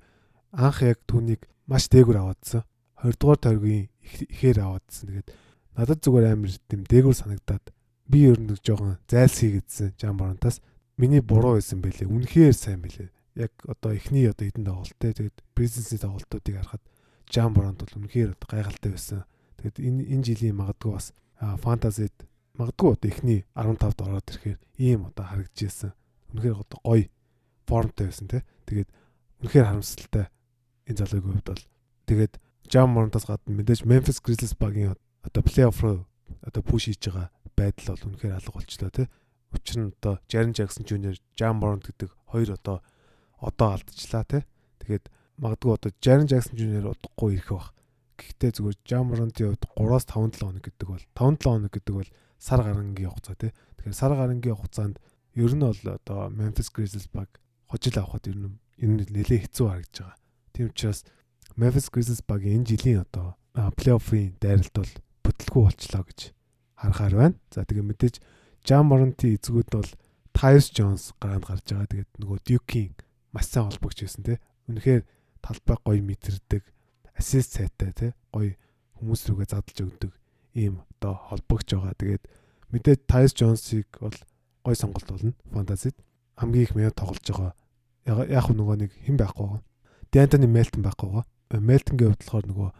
анх 0.52 0.82
яг 0.82 1.02
түүнийг 1.06 1.46
маш 1.66 1.90
дээгүр 1.92 2.18
аваадсан. 2.18 2.64
20 3.02 3.20
дугаар 3.20 3.38
тойргийн 3.38 3.86
ихээр 4.02 4.58
аваадсан. 4.64 5.06
Тэгээд 5.10 5.28
надад 5.76 6.00
зүгээр 6.02 6.26
амар 6.32 6.50
тийм 6.70 6.82
дээгүр 6.88 7.14
санагдаад 7.14 7.64
би 8.08 8.28
ер 8.32 8.40
нь 8.40 8.56
жоохон 8.64 8.98
зайлсхий 9.08 9.60
гэдсэн 9.60 9.94
Jammeront-аас 10.00 10.60
миний 10.96 11.20
буруу 11.20 11.60
байсан 11.60 11.80
байлээ. 11.84 12.08
Үнэхээр 12.08 12.56
сайн 12.56 12.80
байлээ 12.82 13.12
яг 13.38 13.52
одоо 13.66 13.94
эхний 13.94 14.26
одоо 14.26 14.48
эдэн 14.50 14.66
тоглолттой 14.66 15.12
тэгээд 15.14 15.38
бизнесийн 15.54 16.02
тоглолтуудыг 16.02 16.56
харахад 16.58 16.82
Jam 17.30 17.54
Brand 17.54 17.78
бол 17.78 17.94
үнэхээр 18.02 18.34
гайхалтай 18.34 18.90
байсан. 18.90 19.22
Тэгээд 19.62 19.78
энэ 19.78 20.02
энэ 20.10 20.26
жилийн 20.26 20.58
магадгүй 20.58 20.92
бас 20.92 21.14
фантазид 21.62 22.16
магадгүй 22.58 22.90
одоо 22.98 23.08
эхний 23.08 23.40
15-д 23.54 24.00
ороод 24.02 24.26
ирэхээр 24.26 24.58
ийм 24.82 25.06
одоо 25.06 25.24
харагдчихсэн. 25.24 25.92
Үнэхээр 26.34 26.56
одоо 26.58 26.78
гоё 26.82 27.06
формтой 27.70 28.10
байсан 28.10 28.26
тий. 28.26 28.42
Тэгээд 28.66 28.90
үнэхээр 29.46 29.66
харамсалтай 29.70 30.26
энэ 30.90 30.98
залуугийн 30.98 31.34
хувьд 31.38 31.48
бол 31.54 31.64
тэгээд 32.10 32.34
Jam 32.66 32.90
Brand-аас 32.90 33.26
гадна 33.30 33.54
мэдээж 33.54 33.86
Memphis 33.86 34.18
Grizzlies 34.18 34.58
багийн 34.58 34.98
одоо 35.22 35.42
плей-офф 35.46 35.78
руу 35.78 36.07
одоо 36.42 36.62
пуш 36.62 36.88
хийж 36.88 37.08
байгаа 37.08 37.28
байдал 37.56 37.94
бол 37.94 38.06
үнэхээр 38.12 38.36
алга 38.38 38.52
болчлоо 38.54 38.90
тий. 38.90 39.06
Учир 39.52 39.76
нь 39.80 39.92
одоо 40.00 40.20
Jaren 40.28 40.52
Jackson 40.52 40.84
Jr. 40.84 41.16
Jam 41.38 41.60
Brand 41.60 41.82
гэдэг 41.82 42.10
хоёр 42.28 42.54
одоо 42.54 42.82
одоо 43.40 43.68
алдчихлаа 43.74 44.24
те. 44.24 44.44
Тэгээд 44.84 45.08
магадгүй 45.38 45.72
одоо 45.74 45.90
Jaren 46.02 46.28
Jackson 46.28 46.54
Jr. 46.58 46.92
удахгүй 46.92 47.38
ирэх 47.38 47.50
бах. 47.54 47.72
Гэхдээ 48.18 48.50
зүгээр 48.58 48.78
Jamorant-ийн 48.82 49.54
хувьд 49.54 49.64
3-аас 49.78 50.06
5-7 50.10 50.42
хоног 50.42 50.64
гэдэг 50.66 50.88
бол 50.90 51.04
5-7 51.14 51.46
хоног 51.46 51.70
гэдэг 51.70 51.94
бол 51.94 52.10
сар 52.38 52.60
гарангийн 52.66 53.10
хугацаа 53.14 53.36
тий. 53.38 53.52
Тэгэхээр 53.78 53.94
сар 53.94 54.12
гарангийн 54.18 54.58
хугацаанд 54.58 54.96
ер 55.38 55.52
нь 55.54 55.62
бол 55.62 55.82
одоо 55.86 56.20
Memphis 56.34 56.68
Grizzlies 56.74 57.06
баг 57.14 57.30
хожил 57.70 57.94
авахд 58.02 58.26
ер 58.26 58.38
нь 58.42 58.58
энэ 58.82 59.06
нэлээ 59.06 59.46
хэцүү 59.46 59.66
харагдаж 59.70 59.98
байгаа. 60.02 60.18
Тийм 60.50 60.66
учраас 60.74 61.06
Memphis 61.54 61.86
Grizzlies 61.94 62.22
баг 62.26 62.42
энэ 62.42 62.66
жилийн 62.66 63.06
одоо 63.06 63.38
плей-оффын 63.54 64.34
дайралт 64.42 64.74
бол 64.74 64.92
бүтлгүй 65.28 65.62
болчлоо 65.68 66.02
гэж 66.08 66.32
харахаар 66.80 67.14
байна. 67.14 67.36
За 67.52 67.68
тэгээ 67.68 67.84
мэдээж 67.84 68.16
Jamorant-ийн 68.64 69.36
эзгүүд 69.36 69.68
бол 69.70 69.90
Tyus 70.32 70.72
Jones 70.72 71.12
гараанд 71.20 71.44
гарч 71.44 71.68
байгаа. 71.68 71.90
Тэгээд 71.92 72.10
нөгөө 72.16 72.38
Duke-ийн 72.48 72.94
маш 73.34 73.52
сайн 73.52 73.68
холбогч 73.68 74.02
байсан 74.02 74.24
те. 74.24 74.40
Үнэхээр 74.70 75.02
талбай 75.44 75.76
гоё 75.84 76.02
мэдэрдэг, 76.02 76.64
ассист 77.14 77.58
сайтай 77.58 77.92
те. 77.92 78.06
Гоё 78.32 78.56
хүмүүс 78.98 79.28
рүүгээ 79.28 79.52
задлж 79.52 79.78
өгдөг 79.82 80.12
ийм 80.54 80.82
одоо 80.98 81.14
холбогч 81.30 81.74
байгаа. 81.74 81.94
Тэгээд 81.98 82.24
мэдээд 82.72 83.00
Тайс 83.06 83.34
Джонсыг 83.34 83.88
бол 84.00 84.14
гой 84.64 84.76
сонголт 84.76 85.08
болно 85.08 85.32
фантазид. 85.52 85.96
Хамгийн 86.36 86.64
их 86.64 86.74
минут 86.74 86.94
тоглож 86.94 87.24
байгаа. 87.24 87.52
Яг 88.06 88.44
хөө 88.46 88.56
нөгөө 88.56 88.76
нэг 88.78 88.92
хэн 89.06 89.16
байхгүй 89.16 89.46
байгаа. 89.46 89.62
Дэнтони 90.12 90.46
Мелтон 90.46 90.82
байхгүй 90.82 91.08
байгаа. 91.08 91.26
Мелтонгийн 91.60 92.10
хувьд 92.12 92.22
болохоор 92.22 92.46
нөгөө 92.46 92.70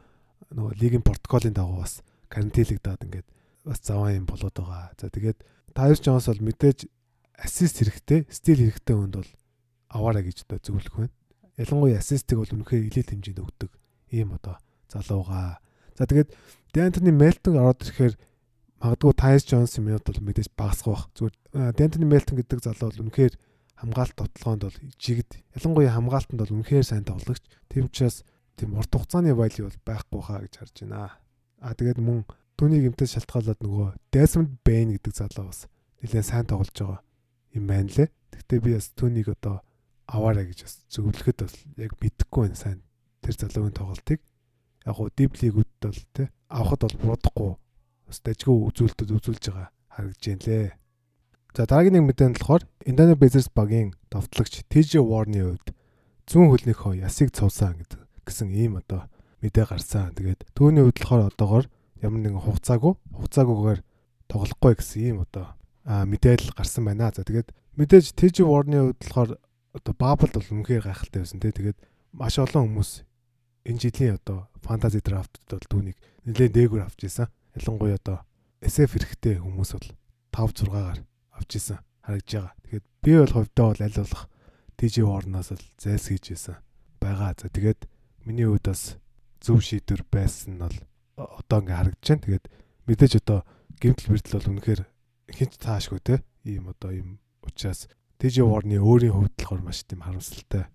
нөгөө 0.59 0.73
лигийн 0.81 1.05
протоколын 1.05 1.55
дагуу 1.55 1.81
бас 1.83 2.01
карантинлэгдээд 2.29 3.05
ингээд 3.05 3.29
бас 3.65 3.81
заваа 3.83 4.13
юм 4.15 4.27
болоод 4.27 4.55
байгаа. 4.55 4.93
За 5.01 5.11
тэгээд 5.11 5.39
Тайс 5.75 6.01
Джонс 6.01 6.29
бол 6.29 6.43
мэдээж 6.49 6.89
ассист 7.37 7.81
хэрэгтэй, 7.83 8.27
стил 8.31 8.61
хэрэгтэй 8.65 8.97
хүнд 8.97 9.15
бол 9.21 9.31
аваарай 9.89 10.25
гэж 10.25 10.49
одоо 10.49 10.59
зөвлөх 10.59 10.95
байна. 10.97 11.15
Ялангуяа 11.57 12.01
ассистыг 12.01 12.39
бол 12.39 12.53
үнэхээр 12.53 12.89
илээд 12.89 13.11
хэмжээнд 13.13 13.43
өгдөг 13.43 13.71
ийм 14.13 14.35
одоо 14.35 14.57
залууга. 14.89 15.61
За 15.97 16.07
тэгээд 16.07 16.33
Дэнтони 16.73 17.13
Мелтон 17.13 17.57
ороод 17.59 17.83
ирэхээр 17.83 18.15
магадгүй 18.81 19.13
Тайс 19.17 19.43
Джонсын 19.45 19.85
минут 19.85 20.05
бол 20.07 20.21
мэдээж 20.23 20.49
багасгах 20.55 20.93
бах. 20.93 21.05
Зүгээр 21.17 21.75
Дэнтони 21.75 22.07
Мелтон 22.07 22.37
гэдэг 22.39 22.61
залуу 22.63 22.91
бол 22.93 23.03
үнэхээр 23.09 23.35
хамгаалт 23.79 24.15
тоглоонд 24.19 24.63
бол 24.67 24.79
жигд 24.99 25.39
ялангуяа 25.55 25.95
хамгаалтанд 25.95 26.41
бол 26.43 26.55
үнэхээр 26.59 26.87
сайн 26.87 27.07
тоглогч. 27.07 27.43
Тийм 27.71 27.87
учраас 27.87 28.27
тийм 28.59 28.75
урт 28.75 28.91
хугацааны 28.91 29.35
вайли 29.35 29.63
бол 29.63 29.79
байхгүй 29.87 30.23
хаа 30.23 30.43
гэж 30.43 30.55
харж 30.59 30.77
байна. 30.83 31.15
А 31.59 31.75
тэгээд 31.75 31.99
мөн 31.99 32.23
түүний 32.59 32.83
гэмтээс 32.87 33.19
шалтгаалаад 33.19 33.61
нөгөө 33.63 33.89
Desmond 34.15 34.59
Bain 34.63 34.95
гэдэг 34.95 35.15
залуу 35.15 35.51
бас 35.51 35.67
нэлээд 36.03 36.27
сайн 36.27 36.47
тоглож 36.47 36.75
байгаа 36.75 37.01
юм 37.55 37.65
байна 37.67 37.91
лээ. 37.91 38.09
Гэхдээ 38.35 38.61
би 38.63 38.71
бас 38.79 38.91
түүнийг 38.95 39.29
одоо 39.35 39.63
аваарай 40.07 40.47
гэж 40.51 40.65
бас 40.65 40.75
зөвлөхөд 40.91 41.39
бас 41.43 41.55
яг 41.77 41.93
мэдэхгүй 41.99 42.43
байна 42.47 42.59
сайн 42.59 42.79
тэр 43.23 43.35
залуугийн 43.35 43.75
тоглолтыг 43.75 44.21
яг 44.87 44.95
гоо 44.95 45.11
диблигүүд 45.11 45.71
бол 45.83 46.03
те 46.15 46.31
авахд 46.49 46.83
бол 46.87 46.99
буруудахгүй 47.03 47.53
бас 48.09 48.19
дажгүй 48.23 48.57
үзүүлэлтүүд 48.71 49.11
үзүүлж 49.19 49.45
байгаа 49.51 49.69
харагдж 49.93 50.25
байна 50.25 50.45
лээ. 50.47 50.73
За 51.57 51.67
дараагийн 51.67 51.95
нэг 51.99 52.05
мэдээ 52.07 52.29
нь 52.31 52.37
болохоор 52.39 52.63
Indiana 52.87 53.17
Pacers 53.19 53.49
багийн 53.51 53.93
товтлогч 54.09 54.63
TJ 54.71 55.03
Warren-ийн 55.03 55.59
хувьд 55.59 55.69
зүүн 56.31 56.49
хөлнийх 56.55 56.81
хоо 56.87 56.95
ясыг 56.95 57.35
цувсан 57.35 57.83
гэдэг 57.83 58.01
гэсэн 58.25 58.49
ийм 58.55 58.79
одоо 58.79 59.11
мэдээ 59.43 59.67
гарсан. 59.69 60.15
Тэгээд 60.15 60.41
түүний 60.55 60.83
хувьд 60.83 60.99
болохоор 60.99 61.29
одоогор 61.31 61.67
ямар 62.03 62.21
нэгэн 62.23 62.43
хугацаагүй 62.43 62.95
хугацаагүйгээр 63.15 63.81
тоглохгүй 64.29 64.75
гэсэн 64.79 65.03
ийм 65.03 65.19
одоо 65.25 65.55
мэдээлэл 65.87 66.55
гарсан 66.55 66.85
байна. 66.85 67.11
За 67.15 67.23
тэгээд 67.23 67.55
мэдээж 67.79 68.15
TJ 68.19 68.45
Warren-ийн 68.45 68.93
хувьд 68.93 69.01
болохоор 69.03 69.31
одоо 69.75 69.95
бабл 69.95 70.31
бол 70.35 70.49
үнэхээр 70.53 70.85
гайхалтай 70.87 71.21
байсан 71.23 71.41
те 71.41 71.55
тэгээд 71.55 71.79
маш 72.13 72.39
олон 72.39 72.67
хүмүүс 72.67 72.91
энэ 73.69 73.81
жилийн 73.83 74.19
одоо 74.19 74.49
фэнтези 74.65 75.01
драфтд 75.05 75.45
бол 75.47 75.71
түүнийг 75.71 75.99
нэлээд 76.27 76.53
дээгүүр 76.57 76.85
авч 76.89 77.01
ирсэн. 77.07 77.29
Ялангуяа 77.55 77.99
одоо 78.01 78.19
SF 78.65 78.99
хэрэгтэй 78.99 79.39
хүмүүс 79.39 79.71
бол 79.77 79.89
5 80.35 80.67
6-аар 80.67 80.99
авч 81.39 81.51
ирсэн 81.57 81.79
харагдж 82.03 82.31
байгаа. 82.33 82.55
Тэгэхээр 82.65 82.85
би 83.05 83.13
бол 83.23 83.35
хувьдаа 83.37 83.67
бол 83.71 83.83
аль 83.85 83.99
болох 84.03 84.23
TJ 84.79 84.95
Warren-аас 85.05 85.49
л 85.55 85.65
зайлсхийж 85.79 86.25
ирсэн 86.33 86.57
байгаа. 87.01 87.37
За 87.39 87.49
тэгээд 87.53 87.81
миний 88.25 88.49
хувьд 88.49 88.67
бас 88.67 88.97
зөв 89.41 89.63
шийдвэр 89.63 90.03
байсан 90.11 90.59
нь 90.59 90.63
бол 90.63 90.77
одоо 91.17 91.59
ингээ 91.63 91.79
харагдаж 91.79 92.07
байна. 92.09 92.25
Тэгээд 92.27 92.45
мэдээж 92.87 93.13
одоо 93.23 93.39
гимтэл 93.81 94.11
бэртэл 94.13 94.37
бол 94.39 94.51
үнэхээр 94.55 94.83
хинч 95.35 95.53
таашгүй 95.59 96.01
те 96.03 96.15
ийм 96.45 96.71
одоо 96.73 96.91
ийм 96.95 97.19
учраас 97.45 97.89
TJ 98.19 98.43
Warren-ы 98.43 98.83
өөрийн 98.83 99.15
хувьд 99.15 99.35
болохоор 99.39 99.63
маш 99.63 99.87
тийм 99.87 100.03
харамсалтай 100.03 100.67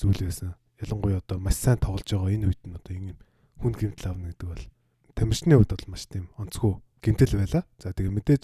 зүйл 0.00 0.20
байсан. 0.24 0.56
Ялангуяа 0.80 1.20
одоо 1.20 1.38
маш 1.38 1.56
сайн 1.60 1.78
тоглож 1.78 2.08
байгаа 2.08 2.32
энэ 2.32 2.48
үед 2.48 2.62
нь 2.64 2.76
одоо 2.76 2.92
ийм 2.96 3.16
хүн 3.60 3.74
гэмтэл 3.76 4.08
авна 4.08 4.32
гэдэг 4.32 4.48
бол 4.48 4.64
тамирчны 5.12 5.54
хувьд 5.56 5.72
бол 5.76 5.90
маш 5.92 6.02
тийм 6.08 6.24
онцгүй 6.40 6.72
гэмтэл 7.04 7.36
байла. 7.36 7.62
За 7.76 7.92
тэгээ 7.92 8.16
мэдээж 8.16 8.42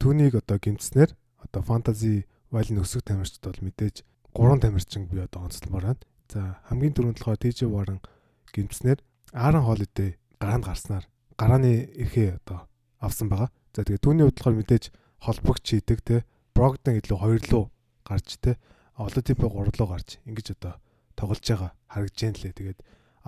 түүнийг 0.00 0.40
одоо 0.40 0.56
гэмтснээр 0.56 1.10
одоо 1.44 1.62
фэнтези 1.62 2.24
вайлын 2.50 2.80
өсөх 2.80 3.04
тамирчид 3.04 3.44
бол 3.44 3.60
мэдээж 3.60 3.96
гурван 4.32 4.60
тамирчин 4.60 5.06
би 5.06 5.20
одоо 5.20 5.46
онцлмоор 5.46 5.84
байна. 5.92 6.02
За 6.32 6.58
хамгийн 6.72 6.94
түрүүнд 6.96 7.20
болохоор 7.20 7.38
TJ 7.38 7.68
Warren 7.68 8.00
гэмтснээр 8.56 9.00
Aaron 9.36 9.64
Holiday 9.68 10.16
гараанд 10.40 10.64
гарснаар 10.64 11.04
гарааны 11.36 11.92
эрхээ 12.00 12.40
одоо 12.40 12.66
авсан 12.98 13.28
байгаа. 13.28 13.52
За 13.76 13.84
тэгээ 13.84 14.00
түүний 14.00 14.24
хувьд 14.24 14.38
болохоор 14.40 14.56
мэдээж 14.56 14.84
холбогч 15.20 15.64
хийдэг 15.68 16.00
те 16.00 16.16
Брогдон 16.56 16.96
илүү 16.96 17.18
хоёр 17.20 17.40
луу 17.52 17.64
гарч 18.08 18.40
те 18.40 18.56
олон 18.96 19.22
типээ 19.22 19.48
гурав 19.52 19.76
луу 19.76 19.88
гарч 19.92 20.18
ингэж 20.24 20.56
одоо 20.56 20.74
тоглож 21.14 21.44
байгаа 21.44 21.70
харагдж 21.92 22.18
байна 22.24 22.40
лээ. 22.40 22.54
Тэгээд 22.56 22.78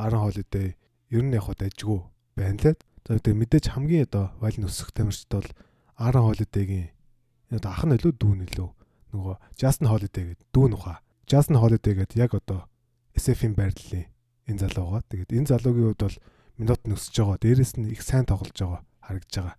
Aaron 0.00 0.22
Holiday 0.24 0.68
ер 1.12 1.22
нь 1.22 1.36
яг 1.36 1.44
хад 1.44 1.60
ажгүй 1.60 2.00
байна 2.32 2.60
лээ. 2.64 2.76
За 3.04 3.20
тэгээд 3.20 3.40
мэдээж 3.44 3.64
хамгийн 3.76 4.08
одоо 4.08 4.32
валь 4.40 4.56
нөсөх 4.56 4.96
тамирчид 4.96 5.28
бол 5.28 5.48
Holiday-гийн 5.98 6.96
Энэ 7.48 7.58
одоо 7.64 7.72
ах 7.72 7.84
нь 7.88 7.96
илүү 7.96 8.12
дүү 8.20 8.34
нөлөө. 8.44 8.70
Нөгөө 9.16 9.34
Justin 9.56 9.88
Holiday 9.88 10.24
гэдэг 10.28 10.46
дүү 10.52 10.66
нуха. 10.68 11.00
Justin 11.24 11.56
Holiday 11.56 11.94
гэдэг 11.96 12.16
яг 12.20 12.32
одоо 12.36 12.68
SF-ийн 13.16 13.56
байрлалын 13.56 14.04
энэ 14.48 14.60
залуугаа. 14.64 15.04
Тэгээд 15.06 15.30
энэ 15.36 15.50
залуугийн 15.52 15.88
хувьд 15.92 16.02
бол 16.02 16.18
минут 16.58 16.80
нөсөж 16.88 17.14
байгаа. 17.14 17.38
Дээрээс 17.38 17.72
нь 17.78 17.92
их 17.92 18.02
сайн 18.02 18.24
тоглож 18.26 18.56
байгаа 18.56 18.82
харагдаж 19.04 19.34
байгаа. 19.36 19.56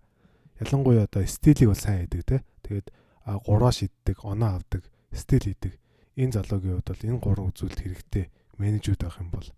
Ялангуяа 0.60 1.06
одоо 1.08 1.22
стилийг 1.24 1.70
бол 1.70 1.78
сайн 1.78 2.04
хийдэг 2.04 2.22
те. 2.26 2.36
Тэгээд 2.66 2.86
гураа 3.46 3.72
шиддэг, 3.72 4.16
оноо 4.26 4.60
авдаг, 4.60 4.82
стил 5.14 5.44
хийдэг. 5.46 5.78
Энэ 6.18 6.34
залуугийн 6.36 6.82
хувьд 6.82 6.90
бол 6.90 7.06
энэ 7.08 7.22
гурван 7.22 7.48
үзүүлэлт 7.54 7.80
хэрэгтэй 7.80 8.24
менежүүд 8.60 9.00
байх 9.00 9.16
юм 9.22 9.30
бол 9.32 9.48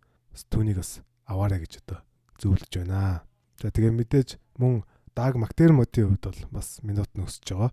түүнийг 0.53 0.79
бас 0.79 1.03
аваарай 1.27 1.61
гэж 1.65 1.83
одоо 1.83 1.99
зөвлөж 2.39 2.73
байна. 2.73 3.27
За 3.59 3.69
тэгээ 3.73 3.93
мэдээж 3.93 4.39
мөн 4.61 4.85
Даг 5.13 5.37
Мактермотийн 5.37 6.09
хувьд 6.09 6.25
бол 6.25 6.41
бас 6.63 6.81
минут 6.81 7.11
нөсөж 7.19 7.45
байгаа. 7.53 7.73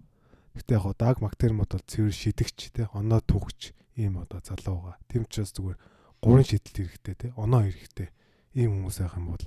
Гэтэ 0.58 0.76
яг 0.76 0.86
Даг 1.00 1.16
Мактермот 1.24 1.72
бол 1.72 1.86
цэвэр 1.88 2.12
шидэгч 2.12 2.76
те 2.76 2.90
оноо 2.92 3.24
түүхч 3.24 3.72
ийм 3.96 4.20
одоо 4.20 4.44
залууга. 4.44 5.00
Тэм 5.08 5.24
учраас 5.24 5.56
зүгээр 5.56 5.78
гурван 6.22 6.44
шидэлт 6.44 6.76
хэрэгтэй 6.76 7.16
те 7.16 7.28
оноо 7.40 7.64
хэрэгтэй. 7.64 8.10
Ийм 8.56 8.84
хүмүүс 8.84 8.98
байх 9.00 9.16
юм 9.16 9.28
бол 9.34 9.46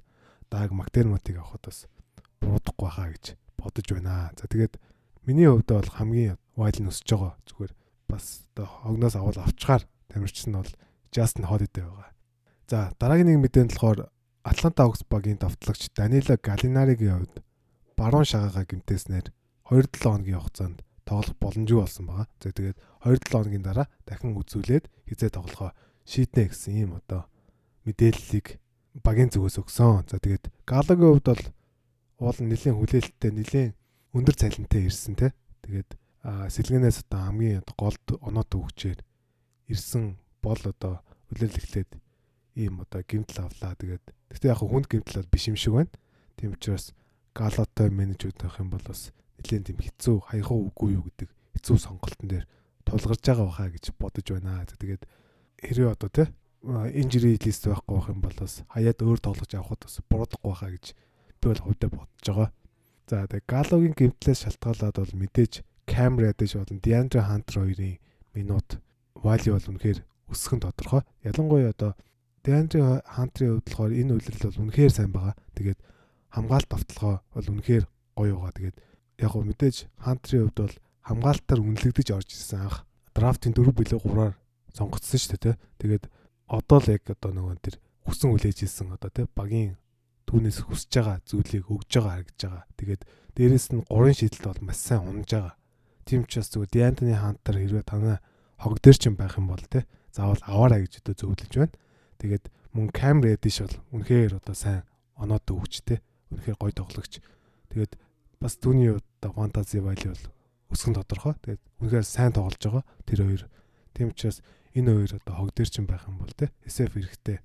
Даг 0.52 0.70
Мактермотыг 0.72 1.36
авахд 1.40 1.64
бас 1.68 1.78
буруудахгүй 2.40 2.90
хаа 2.92 3.08
гэж 3.12 3.24
бодож 3.56 3.86
байна. 3.92 4.32
За 4.36 4.48
тэгээд 4.48 4.76
миний 5.24 5.48
хувьд 5.48 5.68
бол 5.68 5.88
хамгийн 5.88 6.36
вайл 6.56 6.78
нөсөж 6.80 7.08
байгаа 7.08 7.34
зүгээр 7.48 7.72
бас 8.08 8.44
одоо 8.52 8.66
хогноос 8.68 9.14
авал 9.16 9.38
авчгаар 9.40 9.82
тамирчсан 10.08 10.52
нь 10.52 10.58
бол 10.60 10.72
Justin 11.12 11.48
Holiday 11.48 11.84
байгаа. 11.84 12.10
За 12.68 12.78
дараагийн 13.00 13.28
нэг 13.32 13.38
мэдээнд 13.44 13.72
болохоор 13.72 14.08
Атланта 14.42 14.82
Hawks 14.84 15.04
багийн 15.08 15.38
давтлагч 15.38 15.92
Данила 15.94 16.36
Галинаригийн 16.36 17.16
хувьд 17.24 17.36
баруун 17.96 18.26
шагаагаа 18.26 18.64
гимтээснээр 18.66 19.26
2-7 19.70 20.02
хоногийн 20.02 20.40
хугацаанд 20.42 20.78
тоглох 21.06 21.36
боломжгүй 21.38 21.78
болсон 21.78 22.04
байгаа. 22.10 22.26
За 22.42 22.50
тэгээд 22.50 22.78
2-7 23.06 23.30
хоногийн 23.30 23.64
дараа 23.64 23.86
дахин 24.08 24.34
үзүүлээд 24.34 24.84
хизээ 25.08 25.30
тоглохоо 25.30 25.70
шийднэ 26.06 26.50
гэсэн 26.50 26.72
ийм 26.76 26.90
одоо 26.98 27.26
мэдээллийг 27.86 28.58
багийн 29.00 29.30
зүгээс 29.32 29.58
өгсөн. 29.62 30.06
За 30.08 30.18
тэгээд 30.20 30.50
Галагийн 30.68 31.12
хувьд 31.16 31.26
бол 31.28 31.44
уул 32.22 32.38
нэлийн 32.38 32.76
хүлээлттэй 32.76 33.32
нэлийн 33.32 33.70
өндөр 34.12 34.36
цалинтай 34.36 34.86
ирсэн 34.86 35.16
те. 35.16 35.32
Тэгээд 35.64 35.96
сэлгэнээс 36.22 37.08
одоо 37.08 37.20
хамгийн 37.26 37.64
голд 37.74 38.06
оноо 38.20 38.44
төвөгчээр 38.46 39.00
ирсэн 39.72 40.20
бол 40.44 40.60
одоо 40.60 41.00
үлээлэхлээд 41.32 41.90
ийм 42.60 42.84
одоо 42.84 43.00
гимтэл 43.02 43.48
авлаа. 43.48 43.74
Тэгээд 43.74 44.04
гэхдээ 44.30 44.52
яг 44.52 44.60
хүнд 44.60 44.86
гимтэл 44.86 45.24
бол 45.24 45.32
биш 45.32 45.48
юм 45.48 45.56
шиг 45.56 45.72
байна. 45.74 45.92
Тийм 46.36 46.52
учраас 46.52 46.92
галотой 47.32 47.88
менежүүд 47.88 48.36
байх 48.36 48.60
юм 48.60 48.70
бол 48.70 48.84
бас 48.84 49.10
нэлээд 49.40 49.66
тийм 49.72 49.78
хэцүү 49.80 50.16
хаяхаа 50.28 50.58
үгүй 50.68 51.00
юу 51.00 51.08
гэдэг 51.08 51.30
хэцүү 51.56 51.76
сонголтон 51.80 52.28
дээр 52.28 52.46
тулгарч 52.84 53.22
байгаа 53.24 53.46
баха 53.48 53.72
гэж 53.72 53.84
бодож 53.96 54.26
байна. 54.28 54.68
Тэгээд 54.68 55.02
хэрвээ 55.62 55.90
одоо 55.94 56.10
те 56.10 56.24
инжири 56.62 57.38
лист 57.38 57.66
байхгүй 57.66 57.94
байх 57.96 58.08
юм 58.10 58.20
бол 58.22 58.36
бас 58.38 58.62
хаяад 58.70 58.98
өөр 59.02 59.18
тоглож 59.18 59.50
авахд 59.54 59.82
бас 59.82 59.96
буруудахгүй 60.10 60.50
баха 60.50 60.68
гэж 60.70 60.86
би 61.40 61.46
бол 61.50 61.62
хувьдаа 61.66 61.90
бодож 61.90 62.26
байгаа. 62.26 62.50
За 63.10 63.26
тэгээд 63.26 63.50
галогийн 63.50 63.94
гимтлээс 63.98 64.40
шалтгаалаад 64.46 64.96
бол 64.98 65.14
мэдээж 65.18 65.52
Камер 65.86 66.30
ядаж 66.30 66.54
болон 66.54 66.78
Диандре 66.78 67.20
Хантер 67.20 67.66
хоёрын 67.66 67.98
минут 68.34 68.78
вали 69.18 69.50
бол 69.50 69.68
үнэхээр 69.74 69.98
өсөх 70.30 70.52
нь 70.54 70.62
тодорхой. 70.62 71.02
Ялангуяа 71.26 71.74
одоо 71.74 71.92
Диандре 72.46 73.02
Хантрийн 73.02 73.58
хувьд 73.58 73.66
болохоор 73.66 73.92
энэ 73.92 74.14
үйлрэл 74.14 74.46
бол 74.46 74.62
үнэхээр 74.66 74.92
сайн 74.94 75.10
байгаа. 75.10 75.34
Тэгээд 75.58 75.78
хамгаалт 76.30 76.68
давталгаа 76.70 77.16
бол 77.34 77.48
үнэхээр 77.50 77.84
гоё 78.14 78.34
байгаа. 78.38 78.54
Тэгээд 78.54 78.76
яг 79.18 79.30
гоо 79.34 79.42
мэдээж 79.42 79.76
Хантрийн 79.98 80.46
хувьд 80.46 80.58
бол 80.62 80.76
хамгаалтаар 81.02 81.60
үнэлэгдэж 81.60 82.08
орж 82.14 82.28
ирсэн 82.30 82.60
анх 82.70 82.86
драфтын 83.14 83.52
4 83.52 83.74
билүү 83.74 84.00
3-аар 84.00 84.34
сонгогдсон 84.76 85.20
шүү 85.20 85.38
дээ. 85.40 85.56
Тэгээд 85.78 86.04
одоо 86.48 86.78
л 86.80 86.92
яг 86.92 87.04
одоо 87.08 87.30
нөгөө 87.32 87.56
тэр 87.60 87.76
хүсэн 88.08 88.28
хүлээж 88.32 88.58
ирсэн 88.66 88.92
одоо 88.92 89.10
тий 89.12 89.26
багийн 89.30 89.76
түүнээс 90.26 90.58
хүсэж 90.64 90.92
байгаа 90.96 91.18
зүйлийг 91.28 91.64
өгж 91.68 91.90
байгаа 91.96 92.12
харагдаж 92.24 92.40
байгаа. 92.40 92.64
Тэгээд 92.76 93.02
дээрэс 93.36 93.66
нь 93.72 93.84
гурван 93.88 94.16
шийдэлт 94.16 94.46
бол 94.48 94.62
маш 94.66 94.78
сайн 94.80 95.04
унаж 95.08 95.30
байгаа. 95.30 95.54
Тийм 96.04 96.24
ч 96.26 96.40
бас 96.40 96.48
зүгээр 96.50 96.72
Диантоны 96.72 97.14
хантар 97.14 97.56
хэрвээ 97.56 97.84
танаа 97.86 98.18
хог 98.58 98.80
дээр 98.82 98.96
ч 98.98 99.02
юм 99.08 99.16
байх 99.16 99.38
юм 99.38 99.48
бол 99.52 99.64
те 99.70 99.86
заавал 100.10 100.42
аваарай 100.44 100.84
гэж 100.84 101.00
өдөө 101.00 101.14
зөвлөж 101.20 101.52
байна. 101.52 101.74
Тэгээд 102.18 102.44
мөн 102.74 102.88
камер 102.90 103.36
эдиш 103.36 103.64
бол 103.64 103.76
үнэхээр 103.96 104.38
одоо 104.40 104.54
сайн 104.56 104.82
оноод 105.16 105.46
өгчтэй. 105.46 106.00
Үнэхээр 106.32 106.58
гоё 106.58 106.72
тоглогч. 106.74 107.20
Тэгээд 107.70 107.92
бас 108.40 108.56
түүний 108.58 108.96
одоо 108.96 109.30
фэнтези 109.32 109.78
вали 109.80 110.06
бол 110.10 110.24
өсгөн 110.72 110.96
тодорхой. 110.96 111.34
Тэгээд 111.44 111.62
үнэхээр 111.80 112.06
сайн 112.06 112.32
тоглож 112.32 112.62
байгаа 112.62 112.84
тэр 113.04 113.20
хоёр. 113.24 113.44
Тийм 113.92 114.08
учраас 114.12 114.40
энэ 114.76 114.90
хоёр 114.92 115.12
одоо 115.20 115.34
хог 115.36 115.50
дээр 115.54 115.70
ч 115.70 115.80
юм 115.80 115.86
байх 115.86 116.04
юм 116.08 116.18
бол 116.18 116.32
те 116.32 116.52
SF 116.64 116.96
эрэхтэй 117.00 117.38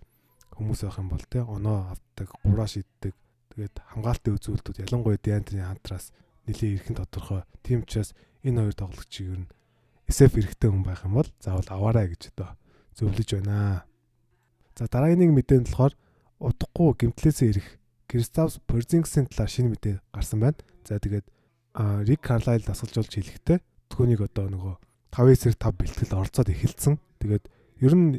хүмүүс 0.58 0.82
байх 0.88 0.98
юм 0.98 1.10
бол 1.14 1.26
те 1.30 1.40
оноо 1.46 1.94
авдаг, 1.94 2.30
гураа 2.42 2.68
шиддэг. 2.68 3.14
Тэгээд 3.54 3.76
хамгаалтын 3.94 4.36
үзүүлэлтүүд 4.38 4.82
ялангуяа 4.90 5.22
Диантоны 5.22 5.66
хантраас 5.66 6.14
нэлийн 6.50 6.78
эрхэн 6.82 6.98
тодорхой. 6.98 7.44
Тийм 7.62 7.86
учраас 7.86 8.18
энэ 8.42 8.66
хоёр 8.66 8.76
тоглогчийг 8.76 9.28
ер 9.34 9.40
нь 9.46 9.52
SF 10.08 10.34
эрэхтэй 10.40 10.70
хүн 10.72 10.84
байх 10.88 11.04
юм 11.04 11.20
бол 11.20 11.30
заавал 11.44 11.68
аваарай 11.70 12.08
гэж 12.10 12.34
одоо 12.34 12.56
зөвлөж 12.96 13.30
байна. 13.38 13.86
За 14.80 14.88
дараагийн 14.88 15.30
нэг 15.30 15.32
мэдээнд 15.36 15.68
болохоор 15.70 15.94
удахгүй 16.40 16.90
гимтлээсээ 17.06 17.50
ирэх 17.54 17.68
Кристафс 18.08 18.64
Порзингсийн 18.64 19.28
талаар 19.28 19.52
шинэ 19.52 19.70
мэдээ 19.76 19.96
гарсан 20.16 20.40
байна. 20.40 20.58
За 20.88 20.98
тэгээд 20.98 21.28
Рик 22.08 22.22
Карлайл 22.24 22.64
дасгалжуулж 22.64 23.14
хэлэхдээ 23.14 23.60
түүнийг 23.92 24.26
одоо 24.26 24.48
нөгөө 24.50 24.76
5-9 25.12 25.60
5 25.60 25.76
бэлтгэл 25.76 26.18
оролцоод 26.18 26.50
эхэлсэн. 26.50 26.96
Тэгээд 27.28 27.46
ер 27.84 27.94
нь 27.94 28.12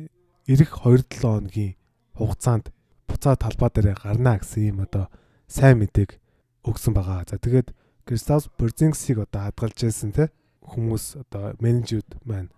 ирэх 0.44 0.84
2-7 0.84 1.16
хоногийн 1.16 1.80
хугацаанд 2.12 2.68
буцаа 3.08 3.40
талбай 3.40 3.72
дээр 3.72 3.96
гарнаа 3.96 4.36
гэсэн 4.36 4.68
юм 4.68 4.84
одоо 4.84 5.08
сайн 5.48 5.80
мэдээг 5.80 6.20
өгсөн 6.68 6.92
байгаа. 6.92 7.24
За 7.24 7.40
тэгээд 7.40 7.72
Кристаус 8.04 8.52
Борзингсийг 8.60 9.24
одоо 9.24 9.48
хадгалж 9.48 9.80
байсан 9.80 10.12
те 10.12 10.28
хүмүүс 10.60 11.24
одоо 11.24 11.56
менежүүд 11.56 12.20
маань 12.28 12.52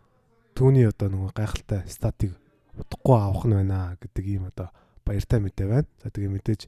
түүний 0.58 0.90
одоо 0.90 1.06
нөгөө 1.06 1.38
гайхалтай 1.38 1.86
статыг 1.86 2.34
удахгүй 2.74 3.14
авах 3.14 3.46
нь 3.46 3.54
байна 3.54 3.94
гэдэг 4.02 4.26
ийм 4.26 4.50
одоо 4.50 4.74
баяртай 5.06 5.38
мэдээ 5.38 5.66
байна. 5.70 5.88
За 6.02 6.10
тэгээ 6.10 6.34
мэдээж 6.34 6.66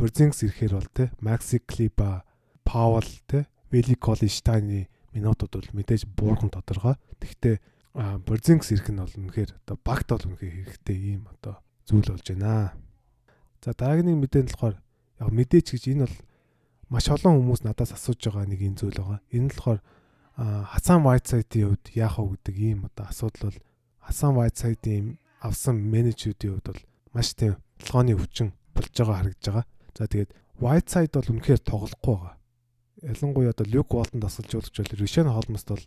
Борзингс 0.00 0.40
ирэхээр 0.40 0.72
бол 0.72 0.88
те 0.96 1.12
Макси 1.20 1.60
Клипа, 1.60 2.24
Паул 2.64 3.04
те 3.28 3.44
Великоли 3.68 4.32
Штайны 4.32 4.88
минутууд 5.12 5.52
бол 5.52 5.70
мэдээж 5.76 6.08
буурхан 6.16 6.48
тодорхой. 6.48 6.96
Тэгвэл 7.20 7.60
Борзингс 7.98 8.70
ирэх 8.70 8.94
нь 8.94 9.02
бол 9.02 9.10
үнэхээр 9.10 9.50
одоо 9.66 9.76
багт 9.82 10.06
бол 10.06 10.26
үнэхээр 10.30 10.54
хэрэгтэй 10.54 10.98
ийм 11.18 11.26
одоо 11.34 11.58
зүйл 11.82 12.14
болж 12.14 12.26
байна. 12.30 12.78
За 13.58 13.74
дараагийн 13.74 14.22
мэдээнд 14.22 14.54
болохоор 14.54 14.76
яг 15.18 15.30
мэдээч 15.34 15.66
гэж 15.74 15.84
энэ 15.98 16.06
бол 16.06 16.16
маш 16.94 17.10
олон 17.10 17.42
хүмүүс 17.42 17.66
надаас 17.66 17.98
асууж 17.98 18.22
байгаа 18.22 18.46
нэг 18.46 18.62
юм 18.62 18.78
зүйл 18.78 18.94
байгаа. 18.94 19.18
Энэ 19.34 19.50
нь 19.50 19.50
болохоор 19.50 19.80
Хасан 20.38 21.02
Whiteside-ийн 21.02 21.74
хувьд 21.74 21.86
яах 21.98 22.22
вэ 22.22 22.38
гэдэг 22.38 22.56
ийм 22.62 22.78
одоо 22.86 23.04
асуудал 23.10 23.50
бол 23.50 23.58
Хасан 24.06 24.32
Whiteside-ийн 24.38 25.18
авсан 25.42 25.76
менежүүдийн 25.82 26.54
хувьд 26.54 26.66
бол 26.70 26.82
маш 27.10 27.34
тийм 27.34 27.58
толгойн 27.82 28.14
өвчин 28.14 28.54
болж 28.78 28.94
байгаа 28.94 29.18
харагдаж 29.26 29.42
байгаа. 29.42 29.66
За 29.98 30.06
тэгээд 30.06 30.30
Whiteside 30.62 31.12
бол 31.18 31.30
үнэхээр 31.34 31.62
тоглохгүй 31.66 32.14
байгаа. 32.14 32.34
Ялангуяа 33.02 33.50
одоо 33.50 33.66
Luke 33.66 33.94
Walton 33.98 34.22
дасгалжуулагч 34.22 34.76
бол 34.78 34.98
Rishon 35.02 35.26
Holmes-д 35.26 35.68
бол 35.74 35.86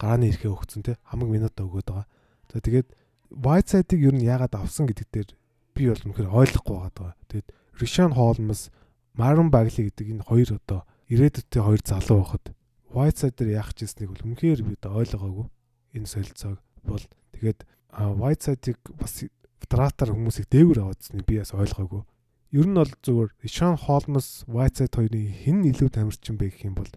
гарааны 0.00 0.30
эрхээ 0.30 0.52
өгцөн 0.52 0.82
те 0.84 0.92
хамаг 1.08 1.28
минут 1.28 1.56
өгөөд 1.56 1.88
байгаа. 1.88 2.06
За 2.52 2.60
тэгээд 2.60 2.88
Whiteside-ыг 3.32 4.00
ер 4.00 4.14
нь 4.14 4.26
яагаад 4.26 4.54
авсан 4.54 4.86
гэдэг 4.86 5.08
дээр 5.10 5.30
би 5.74 5.90
бол 5.90 6.04
үнэхээр 6.06 6.30
ойлгохгүй 6.30 6.76
байгаа. 6.78 7.12
Тэгээд 7.28 7.48
Rishon 7.80 8.12
Holmes 8.14 8.70
Марон 9.16 9.50
Багли 9.50 9.90
гэдэг 9.90 10.06
энэ 10.12 10.26
хоёр 10.28 10.60
одоо 10.60 10.84
ирээдүйдээ 11.08 11.62
хоёр 11.64 11.82
залуу 11.82 12.18
байхад 12.22 12.44
Whiteside 12.92 13.36
дээр 13.36 13.60
яах 13.60 13.72
гэснийг 13.74 14.12
бол 14.12 14.26
үнэхээр 14.30 14.60
би 14.62 14.72
одоо 14.78 14.92
ойлгоогүй. 15.00 15.46
Энэ 15.96 16.06
солилцоог 16.06 16.60
бол 16.84 17.04
тэгээд 17.34 17.64
Whiteside-ыг 17.96 18.78
бас 19.00 19.24
дратаар 19.66 20.12
хүмүүсийг 20.14 20.46
дээгүр 20.52 20.78
аваадсныг 20.84 21.24
би 21.26 21.40
бас 21.40 21.50
ойлгоогүй. 21.56 22.02
Ер 22.54 22.66
нь 22.68 22.78
бол 22.78 22.92
зүгээр 23.02 23.30
Sean 23.50 23.74
Holmes, 23.74 24.46
Whiteside 24.46 24.94
хоёрын 24.94 25.32
хэн 25.32 25.66
илүү 25.66 25.88
тамирчин 25.90 26.38
бэ 26.38 26.52
гэх 26.52 26.68
юм 26.68 26.76
бол 26.78 26.90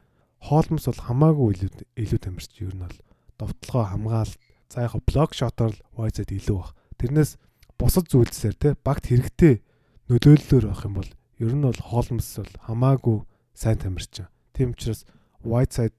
Holmes 0.48 0.88
бол 0.88 1.02
хамаагүй 1.04 1.48
илүү 1.54 1.72
илүү 2.00 2.20
тамирчин 2.24 2.68
ер 2.72 2.76
нь 2.76 2.84
бол 2.88 2.98
довтлогоо 3.40 3.86
хамгаалалт 3.92 4.40
за 4.70 4.86
яг 4.86 4.94
блок 5.04 5.32
л 5.36 5.76
Whiteside 5.98 6.32
илүү 6.32 6.58
баг. 6.58 6.76
Тэрнээс 7.00 7.32
бусад 7.80 8.06
зүйлсээр 8.12 8.56
те 8.56 8.70
багт 8.84 9.10
хэрэгтэй 9.10 9.64
нөлөөллөөр 10.08 10.66
байх 10.68 10.84
юм 10.86 10.96
бол 11.00 11.12
ер 11.40 11.54
нь 11.56 11.66
бол 11.66 11.80
Холмс 11.80 12.40
бол 12.40 12.54
хамаагүй 12.68 13.18
сайн 13.56 13.80
тамирчин. 13.80 14.28
Тийм 14.54 14.72
учраас 14.72 15.04
Whiteside 15.44 15.98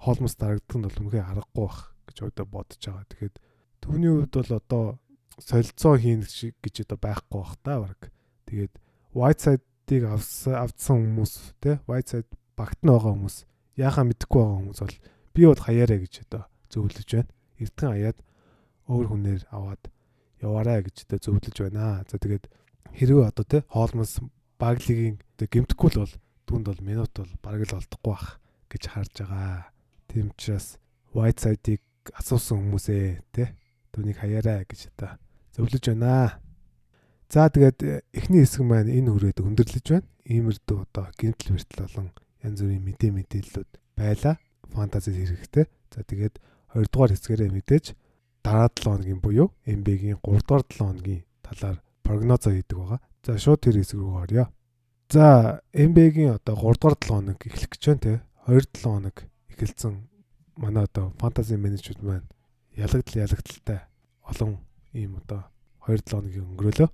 Холмс 0.00 0.34
дарагддаг 0.36 0.76
нь 0.76 0.86
бол 0.88 1.00
үнэхээр 1.04 1.28
харахгүй 1.28 1.64
бах 1.64 1.94
гэж 2.08 2.16
одоо 2.24 2.46
бодож 2.46 2.80
байгаа. 2.80 3.04
Тэгэхээр 3.10 3.34
түүний 3.84 4.10
хувьд 4.12 4.34
бол 4.34 4.52
одоо 4.60 4.84
солилцоо 5.38 5.94
хийн 6.00 6.22
гэж 6.24 6.74
одоо 6.88 6.98
байхгүй 6.98 7.38
бах 7.40 7.54
та 7.62 7.80
баг. 7.80 8.00
Тэгээд 8.48 8.72
Whiteside-ыг 9.12 10.02
авсан 10.08 10.54
авсан 10.56 10.96
хүмүүс 11.04 11.32
те 11.60 11.80
Whiteside 11.84 12.30
багт 12.58 12.78
нь 12.82 12.90
байгаа 12.90 13.14
хүмүүс 13.14 13.36
яахаа 13.78 14.04
мэдэхгүй 14.10 14.40
байгаа 14.42 14.58
хүмүүс 14.58 14.80
бол 14.82 14.96
би 15.34 15.42
бод 15.46 15.60
хаяарэ 15.62 15.96
гэж 16.02 16.14
одоо 16.26 16.42
зөвлөж 16.74 17.08
байна. 17.14 17.30
Эрдэн 17.62 17.90
хаяад 17.94 18.18
өөр 18.90 19.06
хүнээр 19.06 19.42
аваад 19.54 19.82
яваарэ 20.42 20.82
гэж 20.90 20.96
одоо 21.06 21.18
зөвлөж 21.22 21.56
байна. 21.62 22.02
За 22.10 22.18
тэгээд 22.18 22.44
хэрвээ 22.98 23.30
одоо 23.30 23.44
те 23.46 23.58
хоолмос 23.70 24.18
баглигийн 24.58 25.22
гимтэхгүй 25.38 25.90
л 25.94 26.02
бол 26.02 26.14
түнд 26.50 26.66
бол 26.66 26.82
минут 26.82 27.12
бол 27.14 27.32
бараг 27.38 27.62
л 27.70 27.78
олдохгүй 27.78 28.10
бах 28.10 28.42
гэж 28.66 28.82
харж 28.90 29.14
байгаа. 29.22 29.70
Тийм 30.10 30.34
учраас 30.34 30.82
white 31.14 31.38
side-ыг 31.38 31.82
асуусан 32.18 32.58
хүмүүсээ 32.58 33.22
те 33.30 33.54
түүнийг 33.94 34.18
хаяарэ 34.18 34.66
гэж 34.66 34.90
одоо 34.98 35.14
зөвлөж 35.54 35.84
байна. 35.94 36.42
За 37.28 37.46
тэгээд 37.46 38.10
эхний 38.10 38.42
хэсэг 38.42 38.64
маань 38.64 38.90
энэ 38.90 39.12
хүрээд 39.12 39.44
өндөрлөж 39.44 39.86
байна. 39.86 40.08
Иймэрдүү 40.24 40.78
одоо 40.88 41.06
гинтл 41.20 41.52
бэртэл 41.54 41.84
болон 41.84 42.08
янз 42.44 42.58
бүрийн 42.62 42.84
мэдээ 42.84 43.10
мэдээллүүд 43.14 43.70
байла. 43.96 44.38
Фантази 44.74 45.10
хэрэгтэй. 45.14 45.66
За 45.90 46.04
тэгээд 46.04 46.34
хоёрдугаар 46.72 47.12
хэсгээрээ 47.12 47.50
мэдээж 47.50 47.86
дараа 48.44 48.68
7 48.68 48.84
хоногийн 48.84 49.20
буюу 49.20 49.48
MB-гийн 49.66 50.20
3 50.22 50.44
дугаар 50.44 50.64
7 50.68 50.78
хоногийн 50.78 51.22
талаар 51.42 51.76
прогнозоо 52.04 52.52
хийдэг 52.52 52.78
байгаа. 52.78 53.00
За 53.24 53.38
шууд 53.38 53.60
тэр 53.60 53.76
хэсэг 53.80 53.98
рүү 53.98 54.14
орё. 54.22 54.44
За 55.08 55.60
MB-гийн 55.72 56.36
одоо 56.36 56.54
3 56.56 56.78
дугаар 56.78 56.96
7 57.00 57.08
хоног 57.08 57.38
эхлэх 57.46 57.70
гэж 57.72 57.82
байна 57.88 58.02
те. 58.04 58.12
2 58.46 58.60
7 58.76 58.84
хоног 58.84 59.16
эхэлсэн 59.52 59.94
манай 60.56 60.84
одоо 60.84 61.12
фэнтези 61.20 61.56
менежмент 61.56 62.02
маань 62.02 62.28
ялагдал 62.76 63.22
ялагдaltaй 63.24 63.80
олон 64.30 64.58
ийм 64.92 65.16
одоо 65.20 65.48
2 65.86 66.04
7 66.04 66.12
хоногийн 66.12 66.48
өнгөрөөлөө. 66.52 66.90